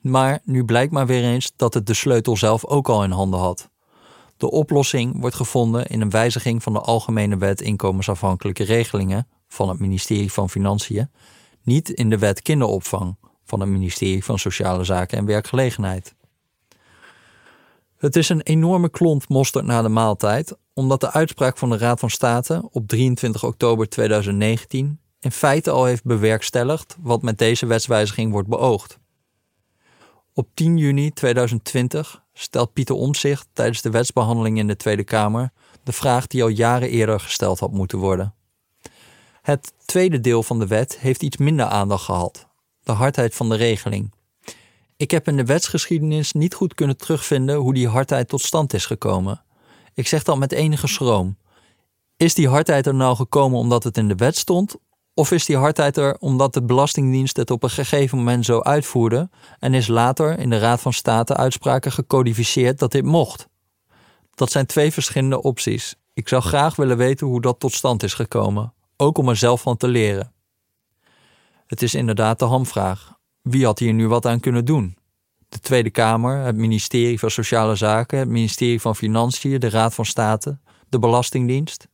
Maar 0.00 0.40
nu 0.44 0.64
blijkt 0.64 0.92
maar 0.92 1.06
weer 1.06 1.24
eens 1.24 1.52
dat 1.56 1.74
het 1.74 1.86
de 1.86 1.94
sleutel 1.94 2.36
zelf 2.36 2.64
ook 2.64 2.88
al 2.88 3.04
in 3.04 3.10
handen 3.10 3.40
had. 3.40 3.70
De 4.36 4.50
oplossing 4.50 5.20
wordt 5.20 5.36
gevonden 5.36 5.86
in 5.86 6.00
een 6.00 6.10
wijziging 6.10 6.62
van 6.62 6.72
de 6.72 6.80
Algemene 6.80 7.36
Wet 7.36 7.60
Inkomensafhankelijke 7.60 8.64
Regelingen 8.64 9.28
van 9.48 9.68
het 9.68 9.78
ministerie 9.78 10.32
van 10.32 10.50
Financiën, 10.50 11.10
niet 11.62 11.90
in 11.90 12.10
de 12.10 12.18
Wet 12.18 12.42
Kinderopvang 12.42 13.16
van 13.44 13.60
het 13.60 13.68
ministerie 13.68 14.24
van 14.24 14.38
Sociale 14.38 14.84
Zaken 14.84 15.18
en 15.18 15.24
Werkgelegenheid. 15.24 16.14
Het 17.96 18.16
is 18.16 18.28
een 18.28 18.40
enorme 18.40 18.88
klont 18.88 19.28
mosterd 19.28 19.64
na 19.64 19.82
de 19.82 19.88
maaltijd, 19.88 20.56
omdat 20.74 21.00
de 21.00 21.12
uitspraak 21.12 21.58
van 21.58 21.70
de 21.70 21.78
Raad 21.78 22.00
van 22.00 22.10
State 22.10 22.68
op 22.70 22.88
23 22.88 23.44
oktober 23.44 23.88
2019 23.88 25.00
in 25.20 25.32
feite 25.32 25.70
al 25.70 25.84
heeft 25.84 26.04
bewerkstelligd 26.04 26.96
wat 27.00 27.22
met 27.22 27.38
deze 27.38 27.66
wetswijziging 27.66 28.32
wordt 28.32 28.48
beoogd. 28.48 28.98
Op 30.34 30.48
10 30.54 30.76
juni 30.76 31.10
2020 31.10 32.24
stelt 32.38 32.72
Pieter 32.72 32.94
Omtzigt 32.94 33.48
tijdens 33.52 33.82
de 33.82 33.90
wetsbehandeling 33.90 34.58
in 34.58 34.66
de 34.66 34.76
Tweede 34.76 35.04
Kamer 35.04 35.52
de 35.82 35.92
vraag 35.92 36.26
die 36.26 36.42
al 36.42 36.48
jaren 36.48 36.88
eerder 36.88 37.20
gesteld 37.20 37.60
had 37.60 37.72
moeten 37.72 37.98
worden. 37.98 38.34
Het 39.42 39.72
tweede 39.84 40.20
deel 40.20 40.42
van 40.42 40.58
de 40.58 40.66
wet 40.66 40.98
heeft 40.98 41.22
iets 41.22 41.36
minder 41.36 41.66
aandacht 41.66 42.04
gehad: 42.04 42.46
de 42.82 42.92
hardheid 42.92 43.34
van 43.34 43.48
de 43.48 43.56
regeling. 43.56 44.14
Ik 44.96 45.10
heb 45.10 45.28
in 45.28 45.36
de 45.36 45.44
wetsgeschiedenis 45.44 46.32
niet 46.32 46.54
goed 46.54 46.74
kunnen 46.74 46.96
terugvinden 46.96 47.56
hoe 47.56 47.74
die 47.74 47.88
hardheid 47.88 48.28
tot 48.28 48.40
stand 48.40 48.72
is 48.74 48.86
gekomen. 48.86 49.42
Ik 49.94 50.06
zeg 50.06 50.22
dat 50.22 50.38
met 50.38 50.52
enige 50.52 50.86
schroom. 50.86 51.36
Is 52.16 52.34
die 52.34 52.48
hardheid 52.48 52.86
er 52.86 52.94
nou 52.94 53.16
gekomen 53.16 53.58
omdat 53.58 53.84
het 53.84 53.96
in 53.96 54.08
de 54.08 54.14
wet 54.14 54.36
stond? 54.36 54.76
Of 55.18 55.30
is 55.30 55.44
die 55.44 55.56
hardheid 55.56 55.96
er 55.96 56.16
omdat 56.18 56.54
de 56.54 56.62
Belastingdienst 56.62 57.36
het 57.36 57.50
op 57.50 57.62
een 57.62 57.70
gegeven 57.70 58.18
moment 58.18 58.44
zo 58.44 58.60
uitvoerde 58.60 59.30
en 59.58 59.74
is 59.74 59.86
later 59.86 60.38
in 60.38 60.50
de 60.50 60.58
Raad 60.58 60.80
van 60.80 60.92
State 60.92 61.36
uitspraken 61.36 61.92
gecodificeerd 61.92 62.78
dat 62.78 62.92
dit 62.92 63.04
mocht? 63.04 63.48
Dat 64.34 64.50
zijn 64.50 64.66
twee 64.66 64.92
verschillende 64.92 65.42
opties. 65.42 65.96
Ik 66.12 66.28
zou 66.28 66.42
graag 66.42 66.76
willen 66.76 66.96
weten 66.96 67.26
hoe 67.26 67.40
dat 67.40 67.60
tot 67.60 67.72
stand 67.72 68.02
is 68.02 68.14
gekomen, 68.14 68.74
ook 68.96 69.18
om 69.18 69.28
er 69.28 69.36
zelf 69.36 69.60
van 69.60 69.76
te 69.76 69.88
leren. 69.88 70.32
Het 71.66 71.82
is 71.82 71.94
inderdaad 71.94 72.38
de 72.38 72.44
hamvraag. 72.44 73.14
Wie 73.42 73.64
had 73.64 73.78
hier 73.78 73.92
nu 73.92 74.08
wat 74.08 74.26
aan 74.26 74.40
kunnen 74.40 74.64
doen? 74.64 74.96
De 75.48 75.58
Tweede 75.58 75.90
Kamer, 75.90 76.38
het 76.38 76.56
ministerie 76.56 77.18
van 77.18 77.30
Sociale 77.30 77.74
Zaken, 77.74 78.18
het 78.18 78.28
ministerie 78.28 78.80
van 78.80 78.96
Financiën, 78.96 79.60
de 79.60 79.70
Raad 79.70 79.94
van 79.94 80.04
State, 80.04 80.58
de 80.88 80.98
Belastingdienst? 80.98 81.88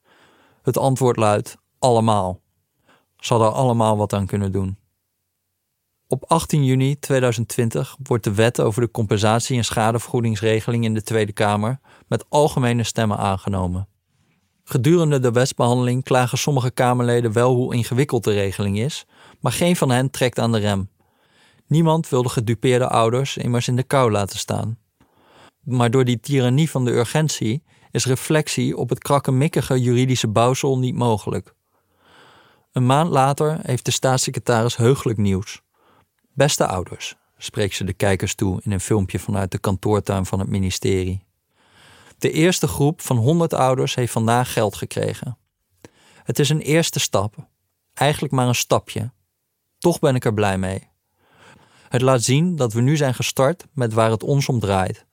Het 0.63 0.79
antwoord 0.79 1.17
luidt 1.17 1.57
allemaal. 1.79 2.42
Ze 3.23 3.33
hadden 3.33 3.53
allemaal 3.53 3.97
wat 3.97 4.13
aan 4.13 4.27
kunnen 4.27 4.53
doen. 4.53 4.77
Op 6.09 6.25
18 6.25 6.65
juni 6.65 6.99
2020 6.99 7.97
wordt 8.03 8.25
de 8.25 8.35
wet 8.35 8.61
over 8.61 8.81
de 8.81 8.91
compensatie- 8.91 9.57
en 9.57 9.65
schadevergoedingsregeling 9.65 10.85
in 10.85 10.95
de 10.95 11.03
Tweede 11.03 11.33
Kamer 11.33 11.81
met 12.09 12.25
algemene 12.29 12.83
stemmen 12.83 13.19
aangenomen. 13.19 13.89
Gedurende 14.65 15.19
de 15.19 15.31
wetsbehandeling 15.31 16.05
klagen 16.05 16.39
sommige 16.39 16.71
Kamerleden 16.71 17.33
wel 17.33 17.55
hoe 17.55 17.75
ingewikkeld 17.75 18.25
de 18.25 18.33
regeling 18.33 18.79
is, 18.79 19.07
maar 19.41 19.53
geen 19.53 19.77
van 19.77 19.91
hen 19.91 20.11
trekt 20.11 20.39
aan 20.39 20.53
de 20.53 20.59
rem. 20.59 20.89
Niemand 21.67 22.09
wil 22.09 22.23
de 22.23 22.29
gedupeerde 22.29 22.89
ouders 22.89 23.37
immers 23.37 23.69
in 23.69 23.77
de 23.77 23.83
kou 23.83 24.11
laten 24.11 24.39
staan. 24.39 24.79
Maar 25.61 25.91
door 25.91 26.05
die 26.05 26.21
tirannie 26.21 26.71
van 26.71 26.85
de 26.85 26.91
urgentie 26.91 27.63
is 27.91 28.07
reflectie 28.07 28.77
op 28.77 28.89
het 28.89 28.99
krakkemikkige 28.99 29.81
juridische 29.81 30.29
bouwsel 30.29 30.79
niet 30.79 30.95
mogelijk. 30.95 31.55
Een 32.73 32.87
maand 32.87 33.11
later 33.11 33.59
heeft 33.63 33.85
de 33.85 33.91
staatssecretaris 33.91 34.77
heugelijk 34.77 35.19
nieuws. 35.19 35.63
Beste 36.33 36.67
ouders, 36.67 37.17
spreekt 37.37 37.75
ze 37.75 37.85
de 37.85 37.93
kijkers 37.93 38.35
toe 38.35 38.61
in 38.65 38.73
een 38.73 38.81
filmpje 38.81 39.19
vanuit 39.19 39.51
de 39.51 39.59
kantoortuin 39.59 40.27
van 40.27 40.39
het 40.39 40.49
ministerie. 40.49 41.25
De 42.19 42.31
eerste 42.31 42.67
groep 42.67 43.01
van 43.01 43.17
100 43.17 43.55
ouders 43.55 43.95
heeft 43.95 44.13
vandaag 44.13 44.53
geld 44.53 44.77
gekregen. 44.77 45.39
Het 46.23 46.39
is 46.39 46.49
een 46.49 46.61
eerste 46.61 47.01
stap, 47.01 47.35
eigenlijk 47.95 48.35
maar 48.35 48.49
een 48.49 48.55
stapje. 48.55 49.13
Toch 49.79 49.99
ben 49.99 50.15
ik 50.15 50.25
er 50.25 50.35
blij 50.35 50.59
mee. 50.59 50.89
Het 51.89 52.03
laat 52.03 52.23
zien 52.23 52.57
dat 52.57 52.73
we 52.73 52.81
nu 52.81 52.97
zijn 52.97 53.15
gestart 53.15 53.67
met 53.73 53.93
waar 53.93 54.11
het 54.11 54.23
ons 54.23 54.49
om 54.49 54.61
draait. 54.61 55.07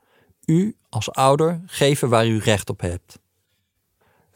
U 0.45 0.78
als 0.89 1.12
ouder 1.12 1.62
geven 1.65 2.10
waar 2.10 2.28
u 2.28 2.38
recht 2.38 2.69
op 2.69 2.82
hebt. 2.82 3.19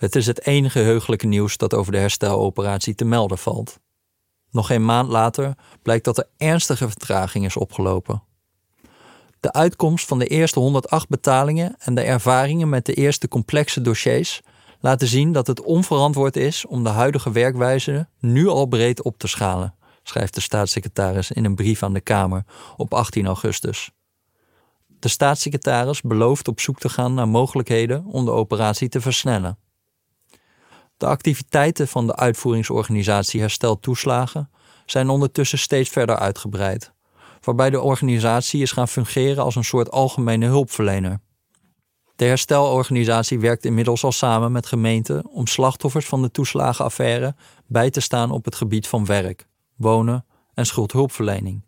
Het 0.03 0.15
is 0.15 0.25
het 0.25 0.45
enige 0.45 0.79
heugelijke 0.79 1.27
nieuws 1.27 1.57
dat 1.57 1.73
over 1.73 1.91
de 1.91 1.97
hersteloperatie 1.97 2.95
te 2.95 3.05
melden 3.05 3.37
valt. 3.37 3.79
Nog 4.51 4.69
een 4.69 4.85
maand 4.85 5.09
later 5.09 5.55
blijkt 5.81 6.05
dat 6.05 6.17
er 6.17 6.27
ernstige 6.37 6.87
vertraging 6.87 7.45
is 7.45 7.57
opgelopen. 7.57 8.23
De 9.39 9.53
uitkomst 9.53 10.07
van 10.07 10.19
de 10.19 10.27
eerste 10.27 10.59
108 10.59 11.09
betalingen 11.09 11.75
en 11.79 11.95
de 11.95 12.01
ervaringen 12.01 12.69
met 12.69 12.85
de 12.85 12.93
eerste 12.93 13.27
complexe 13.27 13.81
dossiers 13.81 14.41
laten 14.79 15.07
zien 15.07 15.31
dat 15.31 15.47
het 15.47 15.61
onverantwoord 15.61 16.35
is 16.35 16.65
om 16.65 16.83
de 16.83 16.89
huidige 16.89 17.31
werkwijze 17.31 18.07
nu 18.19 18.47
al 18.47 18.65
breed 18.65 19.01
op 19.01 19.17
te 19.17 19.27
schalen, 19.27 19.75
schrijft 20.03 20.33
de 20.33 20.41
staatssecretaris 20.41 21.31
in 21.31 21.45
een 21.45 21.55
brief 21.55 21.83
aan 21.83 21.93
de 21.93 22.01
Kamer 22.01 22.45
op 22.77 22.93
18 22.93 23.25
augustus. 23.25 23.91
De 24.99 25.09
staatssecretaris 25.09 26.01
belooft 26.01 26.47
op 26.47 26.59
zoek 26.59 26.79
te 26.79 26.89
gaan 26.89 27.13
naar 27.13 27.27
mogelijkheden 27.27 28.05
om 28.05 28.25
de 28.25 28.31
operatie 28.31 28.89
te 28.89 29.01
versnellen. 29.01 29.57
De 31.03 31.09
activiteiten 31.09 31.87
van 31.87 32.07
de 32.07 32.15
uitvoeringsorganisatie 32.15 33.39
Herstel 33.39 33.79
Toeslagen 33.79 34.49
zijn 34.85 35.09
ondertussen 35.09 35.57
steeds 35.57 35.89
verder 35.89 36.15
uitgebreid, 36.15 36.91
waarbij 37.41 37.69
de 37.69 37.81
organisatie 37.81 38.61
is 38.61 38.71
gaan 38.71 38.87
fungeren 38.87 39.43
als 39.43 39.55
een 39.55 39.63
soort 39.63 39.91
algemene 39.91 40.45
hulpverlener. 40.45 41.19
De 42.15 42.25
herstelorganisatie 42.25 43.39
werkt 43.39 43.65
inmiddels 43.65 44.03
al 44.03 44.11
samen 44.11 44.51
met 44.51 44.65
gemeenten 44.65 45.27
om 45.27 45.47
slachtoffers 45.47 46.05
van 46.05 46.21
de 46.21 46.31
toeslagenaffaire 46.31 47.35
bij 47.67 47.89
te 47.89 47.99
staan 47.99 48.31
op 48.31 48.45
het 48.45 48.55
gebied 48.55 48.87
van 48.87 49.05
werk, 49.05 49.47
wonen 49.75 50.25
en 50.53 50.65
schuldhulpverlening. 50.65 51.61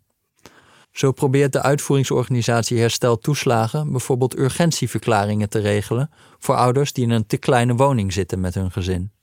Zo 0.90 1.12
probeert 1.12 1.52
de 1.52 1.62
uitvoeringsorganisatie 1.62 2.78
Herstel 2.78 3.18
Toeslagen 3.18 3.90
bijvoorbeeld 3.90 4.38
urgentieverklaringen 4.38 5.48
te 5.48 5.58
regelen 5.58 6.10
voor 6.38 6.54
ouders 6.54 6.92
die 6.92 7.04
in 7.04 7.10
een 7.10 7.26
te 7.26 7.36
kleine 7.36 7.74
woning 7.74 8.12
zitten 8.12 8.40
met 8.40 8.54
hun 8.54 8.70
gezin. 8.70 9.14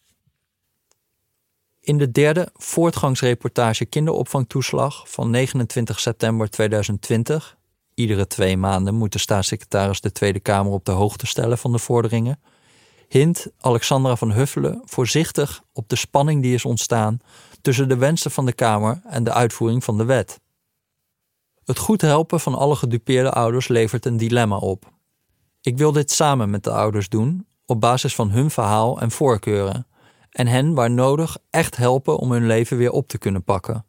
In 1.84 1.98
de 1.98 2.12
derde 2.12 2.50
voortgangsreportage 2.54 3.86
kinderopvangtoeslag 3.86 5.10
van 5.10 5.30
29 5.30 6.00
september 6.00 6.50
2020, 6.50 7.58
iedere 7.94 8.28
twee 8.28 8.58
maanden 8.58 8.96
moet 8.96 9.12
de 9.12 9.20
staatssecretaris 9.20 10.02
de 10.02 10.12
Tweede 10.12 10.40
Kamer 10.40 10.72
op 10.72 10.86
de 10.86 10.92
hoogte 10.92 11.26
stellen 11.26 11.58
van 11.58 11.72
de 11.72 11.80
vorderingen, 11.80 12.40
hint 13.08 13.48
Alexandra 13.60 14.16
van 14.16 14.32
Huffelen 14.32 14.82
voorzichtig 14.86 15.64
op 15.74 15.90
de 15.90 15.96
spanning 15.96 16.42
die 16.42 16.54
is 16.54 16.66
ontstaan 16.66 17.20
tussen 17.62 17.90
de 17.90 17.98
wensen 17.98 18.32
van 18.32 18.46
de 18.46 18.54
Kamer 18.54 19.02
en 19.04 19.24
de 19.24 19.34
uitvoering 19.34 19.84
van 19.84 19.98
de 19.98 20.06
wet. 20.06 20.40
Het 21.66 21.78
goed 21.78 22.02
helpen 22.02 22.40
van 22.40 22.56
alle 22.56 22.76
gedupeerde 22.76 23.32
ouders 23.32 23.68
levert 23.68 24.06
een 24.06 24.18
dilemma 24.18 24.58
op. 24.58 24.92
Ik 25.62 25.78
wil 25.78 25.92
dit 25.92 26.12
samen 26.12 26.50
met 26.50 26.64
de 26.64 26.72
ouders 26.72 27.10
doen, 27.10 27.48
op 27.66 27.82
basis 27.82 28.16
van 28.16 28.30
hun 28.30 28.52
verhaal 28.52 29.00
en 29.00 29.12
voorkeuren, 29.12 29.88
en 30.34 30.48
hen 30.48 30.74
waar 30.74 30.92
nodig 30.92 31.38
echt 31.50 31.78
helpen 31.78 32.18
om 32.18 32.32
hun 32.32 32.46
leven 32.46 32.78
weer 32.78 32.92
op 32.92 33.08
te 33.08 33.18
kunnen 33.18 33.44
pakken. 33.44 33.86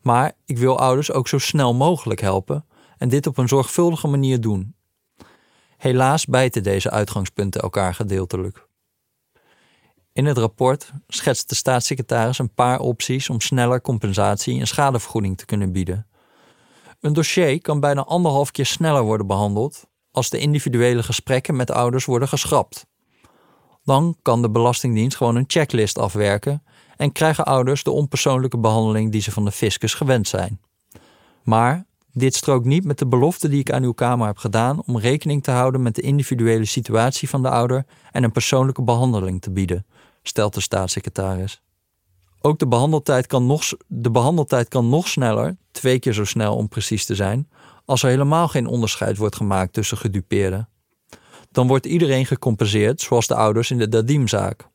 Maar 0.00 0.32
ik 0.44 0.58
wil 0.58 0.78
ouders 0.78 1.12
ook 1.12 1.28
zo 1.28 1.38
snel 1.38 1.74
mogelijk 1.74 2.20
helpen 2.20 2.66
en 2.96 3.08
dit 3.08 3.26
op 3.26 3.38
een 3.38 3.48
zorgvuldige 3.48 4.08
manier 4.08 4.40
doen. 4.40 4.74
Helaas 5.76 6.24
bijten 6.24 6.62
deze 6.62 6.90
uitgangspunten 6.90 7.60
elkaar 7.60 7.94
gedeeltelijk. 7.94 8.66
In 10.12 10.26
het 10.26 10.38
rapport 10.38 10.92
schetst 11.06 11.48
de 11.48 11.54
staatssecretaris 11.54 12.38
een 12.38 12.54
paar 12.54 12.80
opties 12.80 13.30
om 13.30 13.40
sneller 13.40 13.80
compensatie 13.80 14.60
en 14.60 14.66
schadevergoeding 14.66 15.38
te 15.38 15.44
kunnen 15.44 15.72
bieden. 15.72 16.06
Een 17.00 17.12
dossier 17.12 17.60
kan 17.60 17.80
bijna 17.80 18.04
anderhalf 18.04 18.50
keer 18.50 18.66
sneller 18.66 19.02
worden 19.02 19.26
behandeld 19.26 19.86
als 20.10 20.30
de 20.30 20.38
individuele 20.38 21.02
gesprekken 21.02 21.56
met 21.56 21.70
ouders 21.70 22.04
worden 22.04 22.28
geschrapt. 22.28 22.86
Dan 23.88 24.16
kan 24.22 24.42
de 24.42 24.50
Belastingdienst 24.50 25.16
gewoon 25.16 25.36
een 25.36 25.44
checklist 25.46 25.98
afwerken 25.98 26.62
en 26.96 27.12
krijgen 27.12 27.44
ouders 27.44 27.82
de 27.82 27.90
onpersoonlijke 27.90 28.58
behandeling 28.58 29.12
die 29.12 29.20
ze 29.20 29.32
van 29.32 29.44
de 29.44 29.52
fiscus 29.52 29.94
gewend 29.94 30.28
zijn. 30.28 30.60
Maar 31.42 31.86
dit 32.12 32.34
strookt 32.34 32.66
niet 32.66 32.84
met 32.84 32.98
de 32.98 33.06
belofte 33.06 33.48
die 33.48 33.58
ik 33.58 33.72
aan 33.72 33.82
uw 33.82 33.92
Kamer 33.92 34.26
heb 34.26 34.38
gedaan 34.38 34.82
om 34.86 34.98
rekening 34.98 35.42
te 35.42 35.50
houden 35.50 35.82
met 35.82 35.94
de 35.94 36.02
individuele 36.02 36.64
situatie 36.64 37.28
van 37.28 37.42
de 37.42 37.50
ouder 37.50 37.84
en 38.10 38.22
een 38.22 38.32
persoonlijke 38.32 38.82
behandeling 38.82 39.40
te 39.40 39.50
bieden, 39.50 39.86
stelt 40.22 40.54
de 40.54 40.60
staatssecretaris. 40.60 41.62
Ook 42.40 42.58
de 42.58 42.68
behandeltijd 42.68 43.26
kan 43.26 43.46
nog, 43.46 43.64
de 43.86 44.10
behandeltijd 44.10 44.68
kan 44.68 44.88
nog 44.88 45.08
sneller, 45.08 45.56
twee 45.70 45.98
keer 45.98 46.12
zo 46.12 46.24
snel 46.24 46.56
om 46.56 46.68
precies 46.68 47.06
te 47.06 47.14
zijn, 47.14 47.48
als 47.84 48.02
er 48.02 48.08
helemaal 48.08 48.48
geen 48.48 48.66
onderscheid 48.66 49.16
wordt 49.16 49.36
gemaakt 49.36 49.72
tussen 49.72 49.98
gedupeerden. 49.98 50.68
Dan 51.50 51.66
wordt 51.66 51.86
iedereen 51.86 52.26
gecompenseerd, 52.26 53.00
zoals 53.00 53.26
de 53.26 53.34
ouders 53.34 53.70
in 53.70 53.78
de 53.78 53.88
Dadim-zaak. 53.88 54.68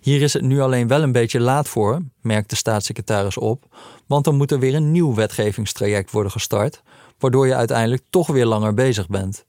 Hier 0.00 0.22
is 0.22 0.32
het 0.32 0.42
nu 0.42 0.60
alleen 0.60 0.88
wel 0.88 1.02
een 1.02 1.12
beetje 1.12 1.40
laat 1.40 1.68
voor, 1.68 2.02
merkt 2.20 2.50
de 2.50 2.56
staatssecretaris 2.56 3.36
op, 3.36 3.76
want 4.06 4.24
dan 4.24 4.36
moet 4.36 4.50
er 4.50 4.58
weer 4.58 4.74
een 4.74 4.90
nieuw 4.90 5.14
wetgevingstraject 5.14 6.10
worden 6.10 6.32
gestart, 6.32 6.82
waardoor 7.18 7.46
je 7.46 7.54
uiteindelijk 7.54 8.02
toch 8.10 8.26
weer 8.26 8.46
langer 8.46 8.74
bezig 8.74 9.08
bent. 9.08 9.46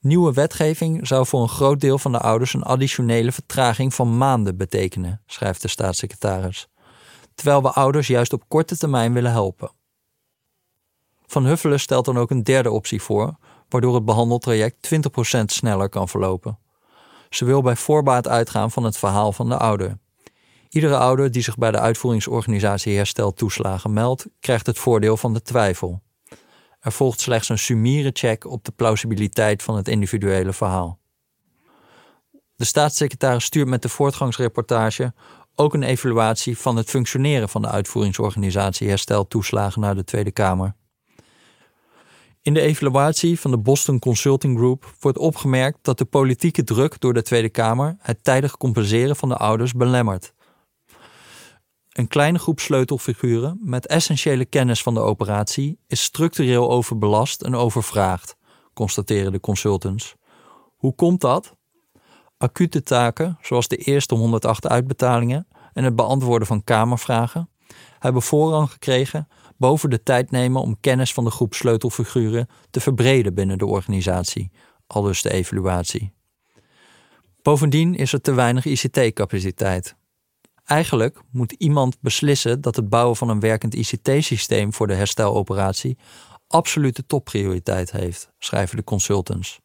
Nieuwe 0.00 0.32
wetgeving 0.32 1.06
zou 1.06 1.26
voor 1.26 1.42
een 1.42 1.48
groot 1.48 1.80
deel 1.80 1.98
van 1.98 2.12
de 2.12 2.18
ouders 2.18 2.54
een 2.54 2.62
additionele 2.62 3.32
vertraging 3.32 3.94
van 3.94 4.18
maanden 4.18 4.56
betekenen, 4.56 5.22
schrijft 5.26 5.62
de 5.62 5.68
staatssecretaris. 5.68 6.68
Terwijl 7.34 7.62
we 7.62 7.70
ouders 7.70 8.06
juist 8.06 8.32
op 8.32 8.44
korte 8.48 8.76
termijn 8.76 9.12
willen 9.12 9.30
helpen. 9.30 9.70
Van 11.26 11.44
Huffelen 11.44 11.80
stelt 11.80 12.04
dan 12.04 12.18
ook 12.18 12.30
een 12.30 12.42
derde 12.42 12.70
optie 12.70 13.02
voor, 13.02 13.36
waardoor 13.68 13.94
het 13.94 14.04
behandeltraject 14.04 14.90
20% 14.94 15.44
sneller 15.44 15.88
kan 15.88 16.08
verlopen. 16.08 16.58
Ze 17.30 17.44
wil 17.44 17.62
bij 17.62 17.76
voorbaat 17.76 18.28
uitgaan 18.28 18.70
van 18.70 18.84
het 18.84 18.98
verhaal 18.98 19.32
van 19.32 19.48
de 19.48 19.56
ouder. 19.56 19.98
Iedere 20.68 20.96
ouder 20.96 21.30
die 21.30 21.42
zich 21.42 21.56
bij 21.56 21.70
de 21.70 21.78
uitvoeringsorganisatie 21.78 22.96
Herstel 22.96 23.32
Toeslagen 23.32 23.92
meldt, 23.92 24.26
krijgt 24.40 24.66
het 24.66 24.78
voordeel 24.78 25.16
van 25.16 25.34
de 25.34 25.42
twijfel. 25.42 26.02
Er 26.80 26.92
volgt 26.92 27.20
slechts 27.20 27.48
een 27.48 27.58
sumiere 27.58 28.10
check 28.12 28.44
op 28.44 28.64
de 28.64 28.72
plausibiliteit 28.72 29.62
van 29.62 29.76
het 29.76 29.88
individuele 29.88 30.52
verhaal. 30.52 30.98
De 32.54 32.64
staatssecretaris 32.64 33.44
stuurt 33.44 33.68
met 33.68 33.82
de 33.82 33.88
voortgangsreportage 33.88 35.12
ook 35.54 35.74
een 35.74 35.82
evaluatie 35.82 36.58
van 36.58 36.76
het 36.76 36.90
functioneren 36.90 37.48
van 37.48 37.62
de 37.62 37.68
uitvoeringsorganisatie 37.68 38.88
Herstel 38.88 39.28
Toeslagen 39.28 39.80
naar 39.80 39.94
de 39.94 40.04
Tweede 40.04 40.30
Kamer. 40.30 40.74
In 42.48 42.54
de 42.54 42.60
evaluatie 42.60 43.40
van 43.40 43.50
de 43.50 43.58
Boston 43.58 43.98
Consulting 43.98 44.58
Group 44.58 44.94
wordt 45.00 45.18
opgemerkt 45.18 45.78
dat 45.82 45.98
de 45.98 46.04
politieke 46.04 46.64
druk 46.64 47.00
door 47.00 47.14
de 47.14 47.22
Tweede 47.22 47.48
Kamer 47.48 47.96
het 47.98 48.24
tijdig 48.24 48.56
compenseren 48.56 49.16
van 49.16 49.28
de 49.28 49.36
ouders 49.36 49.72
belemmert. 49.72 50.32
Een 51.92 52.08
kleine 52.08 52.38
groep 52.38 52.60
sleutelfiguren 52.60 53.58
met 53.62 53.86
essentiële 53.86 54.44
kennis 54.44 54.82
van 54.82 54.94
de 54.94 55.00
operatie 55.00 55.78
is 55.86 56.02
structureel 56.02 56.70
overbelast 56.70 57.42
en 57.42 57.54
overvraagd, 57.54 58.36
constateren 58.74 59.32
de 59.32 59.40
consultants. 59.40 60.14
Hoe 60.76 60.94
komt 60.94 61.20
dat? 61.20 61.56
Acute 62.36 62.82
taken, 62.82 63.38
zoals 63.40 63.68
de 63.68 63.76
eerste 63.76 64.14
108 64.14 64.68
uitbetalingen 64.68 65.46
en 65.72 65.84
het 65.84 65.96
beantwoorden 65.96 66.48
van 66.48 66.64
kamervragen, 66.64 67.50
hebben 67.98 68.22
voorrang 68.22 68.70
gekregen 68.70 69.28
boven 69.56 69.90
de 69.90 70.02
tijd 70.02 70.30
nemen 70.30 70.62
om 70.62 70.80
kennis 70.80 71.12
van 71.12 71.24
de 71.24 71.30
groep 71.30 71.54
sleutelfiguren 71.54 72.48
te 72.70 72.80
verbreden 72.80 73.34
binnen 73.34 73.58
de 73.58 73.66
organisatie, 73.66 74.50
aldus 74.86 75.22
de 75.22 75.30
evaluatie. 75.30 76.12
Bovendien 77.42 77.94
is 77.94 78.12
er 78.12 78.20
te 78.20 78.32
weinig 78.32 78.64
ICT-capaciteit. 78.64 79.96
Eigenlijk 80.64 81.20
moet 81.30 81.52
iemand 81.52 82.00
beslissen 82.00 82.60
dat 82.60 82.76
het 82.76 82.88
bouwen 82.88 83.16
van 83.16 83.28
een 83.28 83.40
werkend 83.40 83.74
ICT-systeem 83.74 84.72
voor 84.72 84.86
de 84.86 84.94
hersteloperatie 84.94 85.98
absolute 86.46 87.06
topprioriteit 87.06 87.90
heeft, 87.90 88.30
schrijven 88.38 88.76
de 88.76 88.84
consultants. 88.84 89.60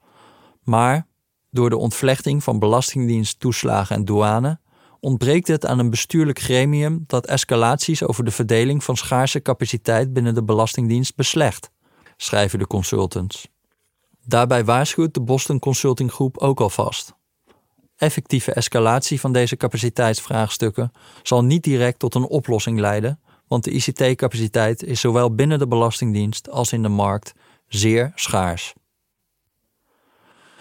Maar 0.61 1.07
door 1.49 1.69
de 1.69 1.77
ontvlechting 1.77 2.43
van 2.43 2.59
Belastingdienst, 2.59 3.39
toeslagen 3.39 3.95
en 3.95 4.05
douane 4.05 4.59
ontbreekt 5.03 5.47
het 5.47 5.65
aan 5.65 5.79
een 5.79 5.89
bestuurlijk 5.89 6.39
gremium 6.39 7.03
dat 7.07 7.25
escalaties 7.25 8.03
over 8.03 8.23
de 8.23 8.31
verdeling 8.31 8.83
van 8.83 8.97
schaarse 8.97 9.41
capaciteit 9.41 10.13
binnen 10.13 10.33
de 10.33 10.43
Belastingdienst 10.43 11.15
beslecht, 11.15 11.71
schrijven 12.17 12.59
de 12.59 12.67
consultants. 12.67 13.47
Daarbij 14.25 14.65
waarschuwt 14.65 15.13
de 15.13 15.21
Boston 15.21 15.59
Consulting 15.59 16.11
Groep 16.11 16.37
ook 16.37 16.59
alvast. 16.59 17.13
Effectieve 17.97 18.53
escalatie 18.53 19.19
van 19.19 19.33
deze 19.33 19.57
capaciteitsvraagstukken 19.57 20.91
zal 21.23 21.43
niet 21.43 21.63
direct 21.63 21.99
tot 21.99 22.15
een 22.15 22.27
oplossing 22.27 22.79
leiden, 22.79 23.19
want 23.47 23.63
de 23.63 23.71
ICT-capaciteit 23.71 24.83
is 24.83 24.99
zowel 24.99 25.35
binnen 25.35 25.59
de 25.59 25.67
Belastingdienst 25.67 26.49
als 26.49 26.73
in 26.73 26.81
de 26.81 26.89
markt 26.89 27.33
zeer 27.67 28.11
schaars. 28.15 28.73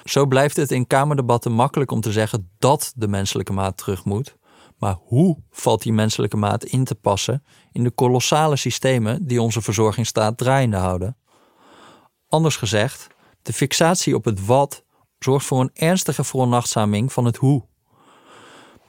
Zo 0.04 0.26
blijft 0.26 0.56
het 0.56 0.70
in 0.70 0.86
Kamerdebatten 0.86 1.52
makkelijk 1.52 1.90
om 1.90 2.00
te 2.00 2.12
zeggen 2.12 2.50
dat 2.58 2.92
de 2.96 3.08
menselijke 3.08 3.52
maat 3.52 3.76
terug 3.76 4.04
moet. 4.04 4.36
Maar 4.78 4.96
hoe 5.00 5.38
valt 5.50 5.82
die 5.82 5.92
menselijke 5.92 6.36
maat 6.36 6.64
in 6.64 6.84
te 6.84 6.94
passen 6.94 7.44
in 7.72 7.84
de 7.84 7.90
kolossale 7.90 8.56
systemen 8.56 9.26
die 9.26 9.42
onze 9.42 9.62
verzorgingsstaat 9.62 10.38
draaiende 10.38 10.76
houden? 10.76 11.16
Anders 12.28 12.56
gezegd, 12.56 13.06
de 13.42 13.52
fixatie 13.52 14.14
op 14.14 14.24
het 14.24 14.46
wat 14.46 14.84
zorgt 15.18 15.46
voor 15.46 15.60
een 15.60 15.70
ernstige 15.74 16.24
veronachtzaming 16.24 17.12
van 17.12 17.24
het 17.24 17.36
hoe. 17.36 17.64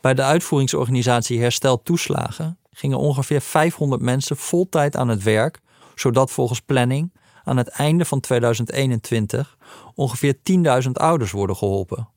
Bij 0.02 0.14
de 0.14 0.22
uitvoeringsorganisatie 0.22 1.42
Herstel 1.42 1.82
Toeslagen 1.82 2.60
gingen 2.72 2.98
ongeveer 2.98 3.42
500 3.42 4.02
mensen 4.02 4.38
voltijd 4.38 4.96
aan 4.96 5.08
het 5.08 5.24
werk, 5.24 5.60
zodat 5.96 6.32
volgens 6.32 6.60
planning 6.60 7.12
aan 7.44 7.58
het 7.58 7.68
einde 7.68 8.06
van 8.06 8.20
2021 8.20 9.58
ongeveer 9.96 10.36
10.000 10.84 10.92
ouders 10.92 11.32
worden 11.32 11.56
geholpen. 11.56 12.10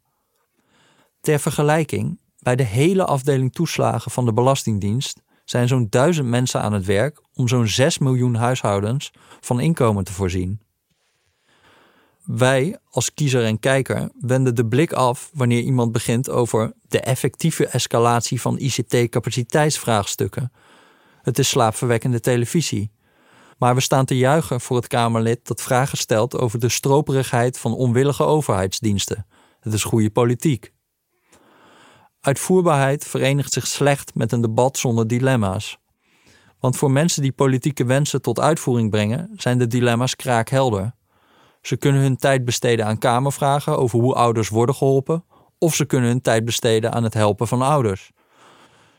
Ter 1.21 1.39
vergelijking, 1.39 2.21
bij 2.39 2.57
de 2.57 2.63
hele 2.63 3.05
afdeling 3.05 3.53
toeslagen 3.53 4.11
van 4.11 4.25
de 4.25 4.33
Belastingdienst 4.33 5.23
zijn 5.45 5.69
zo'n 5.69 5.87
duizend 5.91 6.29
mensen 6.29 6.61
aan 6.61 6.73
het 6.73 6.85
werk 6.85 7.23
om 7.35 7.49
zo'n 7.49 7.67
6 7.67 7.99
miljoen 7.99 8.35
huishoudens 8.35 9.13
van 9.41 9.61
inkomen 9.61 10.05
te 10.05 10.13
voorzien. 10.13 10.61
Wij 12.25 12.79
als 12.91 13.15
kiezer 13.15 13.45
en 13.45 13.59
kijker 13.59 14.11
wenden 14.21 14.55
de 14.55 14.67
blik 14.67 14.93
af 14.93 15.31
wanneer 15.33 15.61
iemand 15.61 15.93
begint 15.93 16.31
over 16.31 16.73
de 16.89 17.01
effectieve 17.01 17.67
escalatie 17.67 18.41
van 18.41 18.59
ICT-capaciteitsvraagstukken. 18.59 20.53
Het 21.23 21.39
is 21.39 21.49
slaapverwekkende 21.49 22.21
televisie. 22.21 22.91
Maar 23.57 23.75
we 23.75 23.81
staan 23.81 24.05
te 24.05 24.17
juichen 24.17 24.61
voor 24.61 24.77
het 24.77 24.87
Kamerlid 24.87 25.47
dat 25.47 25.63
vragen 25.63 25.99
stelt 25.99 26.39
over 26.39 26.59
de 26.59 26.69
stroperigheid 26.69 27.59
van 27.59 27.75
onwillige 27.75 28.25
overheidsdiensten. 28.25 29.27
Het 29.61 29.73
is 29.73 29.85
goede 29.85 30.11
politiek. 30.11 30.73
Uitvoerbaarheid 32.21 33.05
verenigt 33.05 33.53
zich 33.53 33.67
slecht 33.67 34.15
met 34.15 34.33
een 34.33 34.41
debat 34.41 34.79
zonder 34.79 35.07
dilemma's. 35.07 35.79
Want 36.61 36.77
voor 36.77 36.91
mensen 36.91 37.23
die 37.23 37.33
politieke 37.33 37.85
wensen 37.85 38.23
tot 38.23 38.41
uitvoering 38.41 38.91
brengen, 38.91 39.31
zijn 39.37 39.59
de 39.59 39.67
dilemma's 39.67 40.17
kraakhelder. 40.17 40.95
Ze 41.63 41.77
kunnen 41.77 42.03
hun 42.03 42.17
tijd 42.17 42.45
besteden 42.45 42.87
aan 42.87 42.99
kamervragen 42.99 43.79
over 43.79 44.01
hoe 44.01 44.15
ouders 44.15 44.49
worden 44.49 44.75
geholpen, 44.75 45.25
of 45.59 45.75
ze 45.75 45.85
kunnen 45.85 46.09
hun 46.09 46.21
tijd 46.21 46.45
besteden 46.45 46.93
aan 46.93 47.03
het 47.05 47.15
helpen 47.15 47.49
van 47.49 47.63
ouders. 47.63 48.13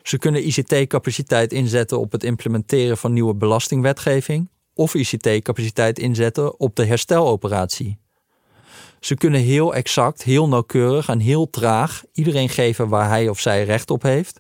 Ze 0.08 0.18
kunnen 0.18 0.48
ICT-capaciteit 0.48 1.54
inzetten 1.54 2.00
op 2.00 2.12
het 2.12 2.24
implementeren 2.24 2.98
van 2.98 3.14
nieuwe 3.14 3.36
belastingwetgeving, 3.36 4.50
of 4.74 4.94
ICT-capaciteit 4.94 6.00
inzetten 6.00 6.60
op 6.60 6.76
de 6.76 6.86
hersteloperatie. 6.86 7.98
Ze 9.00 9.16
kunnen 9.16 9.42
heel 9.42 9.76
exact, 9.76 10.24
heel 10.24 10.48
nauwkeurig 10.48 11.10
en 11.10 11.20
heel 11.20 11.50
traag 11.50 12.04
iedereen 12.14 12.50
geven 12.50 12.88
waar 12.90 13.10
hij 13.10 13.30
of 13.30 13.40
zij 13.40 13.64
recht 13.64 13.90
op 13.90 14.02
heeft, 14.02 14.40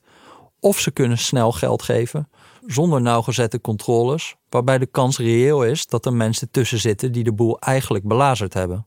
of 0.59 0.79
ze 0.79 0.91
kunnen 0.91 1.17
snel 1.17 1.51
geld 1.51 1.81
geven 1.81 2.29
zonder 2.65 3.01
nauwgezette 3.01 3.61
controles, 3.61 4.35
waarbij 4.49 4.77
de 4.77 4.85
kans 4.85 5.17
reëel 5.17 5.63
is 5.63 5.85
dat 5.85 6.05
er 6.05 6.13
mensen 6.13 6.51
tussen 6.51 6.79
zitten 6.79 7.11
die 7.11 7.23
de 7.23 7.33
boel 7.33 7.59
eigenlijk 7.59 8.07
belazerd 8.07 8.53
hebben. 8.53 8.85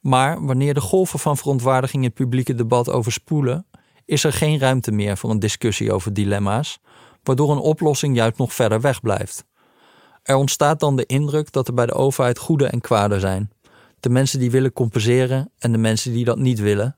Maar 0.00 0.44
wanneer 0.44 0.74
de 0.74 0.80
golven 0.80 1.18
van 1.18 1.36
verontwaardiging 1.36 2.04
het 2.04 2.14
publieke 2.14 2.54
debat 2.54 2.90
overspoelen, 2.90 3.66
is 4.04 4.24
er 4.24 4.32
geen 4.32 4.58
ruimte 4.58 4.92
meer 4.92 5.16
voor 5.16 5.30
een 5.30 5.38
discussie 5.38 5.92
over 5.92 6.12
dilemma's, 6.12 6.78
waardoor 7.22 7.50
een 7.50 7.58
oplossing 7.58 8.16
juist 8.16 8.38
nog 8.38 8.54
verder 8.54 8.80
weg 8.80 9.00
blijft. 9.00 9.44
Er 10.22 10.34
ontstaat 10.34 10.80
dan 10.80 10.96
de 10.96 11.06
indruk 11.06 11.52
dat 11.52 11.68
er 11.68 11.74
bij 11.74 11.86
de 11.86 11.94
overheid 11.94 12.38
goede 12.38 12.66
en 12.66 12.80
kwade 12.80 13.20
zijn. 13.20 13.50
De 14.00 14.08
mensen 14.08 14.38
die 14.38 14.50
willen 14.50 14.72
compenseren 14.72 15.50
en 15.58 15.72
de 15.72 15.78
mensen 15.78 16.12
die 16.12 16.24
dat 16.24 16.38
niet 16.38 16.58
willen. 16.58 16.96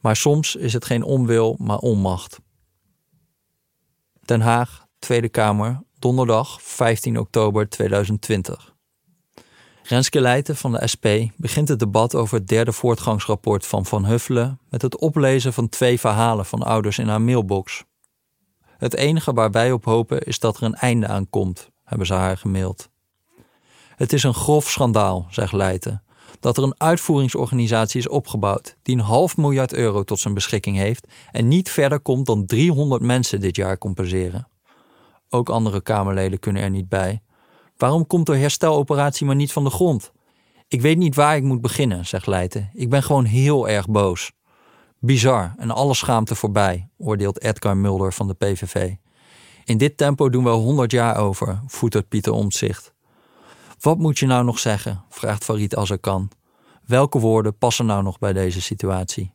Maar 0.00 0.16
soms 0.16 0.56
is 0.56 0.72
het 0.72 0.84
geen 0.84 1.02
onwil, 1.02 1.56
maar 1.58 1.78
onmacht. 1.78 2.38
Den 4.20 4.40
Haag, 4.40 4.86
Tweede 4.98 5.28
Kamer, 5.28 5.82
donderdag 5.98 6.62
15 6.62 7.18
oktober 7.18 7.68
2020. 7.68 8.74
Renske 9.90 10.20
Leijten 10.20 10.56
van 10.56 10.72
de 10.72 10.86
SP 10.92 11.06
begint 11.36 11.68
het 11.68 11.78
debat 11.78 12.14
over 12.14 12.38
het 12.38 12.48
derde 12.48 12.72
voortgangsrapport 12.72 13.66
van 13.66 13.86
Van 13.86 14.04
Huffelen 14.04 14.58
met 14.68 14.82
het 14.82 14.98
oplezen 14.98 15.52
van 15.52 15.68
twee 15.68 16.00
verhalen 16.00 16.46
van 16.46 16.62
ouders 16.62 16.98
in 16.98 17.08
haar 17.08 17.20
mailbox. 17.20 17.84
Het 18.62 18.94
enige 18.94 19.32
waar 19.32 19.50
wij 19.50 19.72
op 19.72 19.84
hopen 19.84 20.20
is 20.20 20.38
dat 20.38 20.56
er 20.56 20.62
een 20.62 20.74
einde 20.74 21.06
aan 21.06 21.30
komt, 21.30 21.70
hebben 21.84 22.06
ze 22.06 22.14
haar 22.14 22.36
gemaild. 22.36 22.88
Het 23.96 24.12
is 24.12 24.22
een 24.22 24.34
grof 24.34 24.70
schandaal, 24.70 25.26
zegt 25.30 25.52
Leijten, 25.52 26.02
dat 26.40 26.56
er 26.56 26.62
een 26.62 26.80
uitvoeringsorganisatie 26.80 28.00
is 28.00 28.08
opgebouwd 28.08 28.76
die 28.82 28.96
een 28.96 29.02
half 29.02 29.36
miljard 29.36 29.72
euro 29.72 30.04
tot 30.04 30.20
zijn 30.20 30.34
beschikking 30.34 30.76
heeft 30.76 31.06
en 31.32 31.48
niet 31.48 31.70
verder 31.70 32.00
komt 32.00 32.26
dan 32.26 32.46
300 32.46 33.02
mensen 33.02 33.40
dit 33.40 33.56
jaar 33.56 33.78
compenseren. 33.78 34.48
Ook 35.28 35.48
andere 35.48 35.80
Kamerleden 35.80 36.38
kunnen 36.38 36.62
er 36.62 36.70
niet 36.70 36.88
bij. 36.88 37.22
Waarom 37.80 38.06
komt 38.06 38.26
de 38.26 38.36
hersteloperatie 38.36 39.26
maar 39.26 39.34
niet 39.34 39.52
van 39.52 39.64
de 39.64 39.70
grond? 39.70 40.12
Ik 40.68 40.80
weet 40.80 40.96
niet 40.96 41.14
waar 41.14 41.36
ik 41.36 41.42
moet 41.42 41.60
beginnen, 41.60 42.06
zegt 42.06 42.26
Leijten. 42.26 42.70
Ik 42.72 42.90
ben 42.90 43.02
gewoon 43.02 43.24
heel 43.24 43.68
erg 43.68 43.88
boos. 43.88 44.32
Bizar 44.98 45.54
en 45.56 45.70
alle 45.70 45.94
schaamte 45.94 46.34
voorbij, 46.34 46.88
oordeelt 46.98 47.42
Edgar 47.42 47.76
Mulder 47.76 48.12
van 48.12 48.26
de 48.26 48.34
PVV. 48.34 48.94
In 49.64 49.78
dit 49.78 49.96
tempo 49.96 50.30
doen 50.30 50.44
we 50.44 50.50
100 50.50 50.90
jaar 50.90 51.16
over, 51.16 51.60
voetert 51.66 52.08
Pieter 52.08 52.32
Omtzigt. 52.32 52.92
Wat 53.78 53.98
moet 53.98 54.18
je 54.18 54.26
nou 54.26 54.44
nog 54.44 54.58
zeggen? 54.58 55.04
vraagt 55.08 55.44
Farid 55.44 55.76
Azarkan. 55.76 56.30
Welke 56.86 57.18
woorden 57.18 57.58
passen 57.58 57.86
nou 57.86 58.02
nog 58.02 58.18
bij 58.18 58.32
deze 58.32 58.62
situatie? 58.62 59.32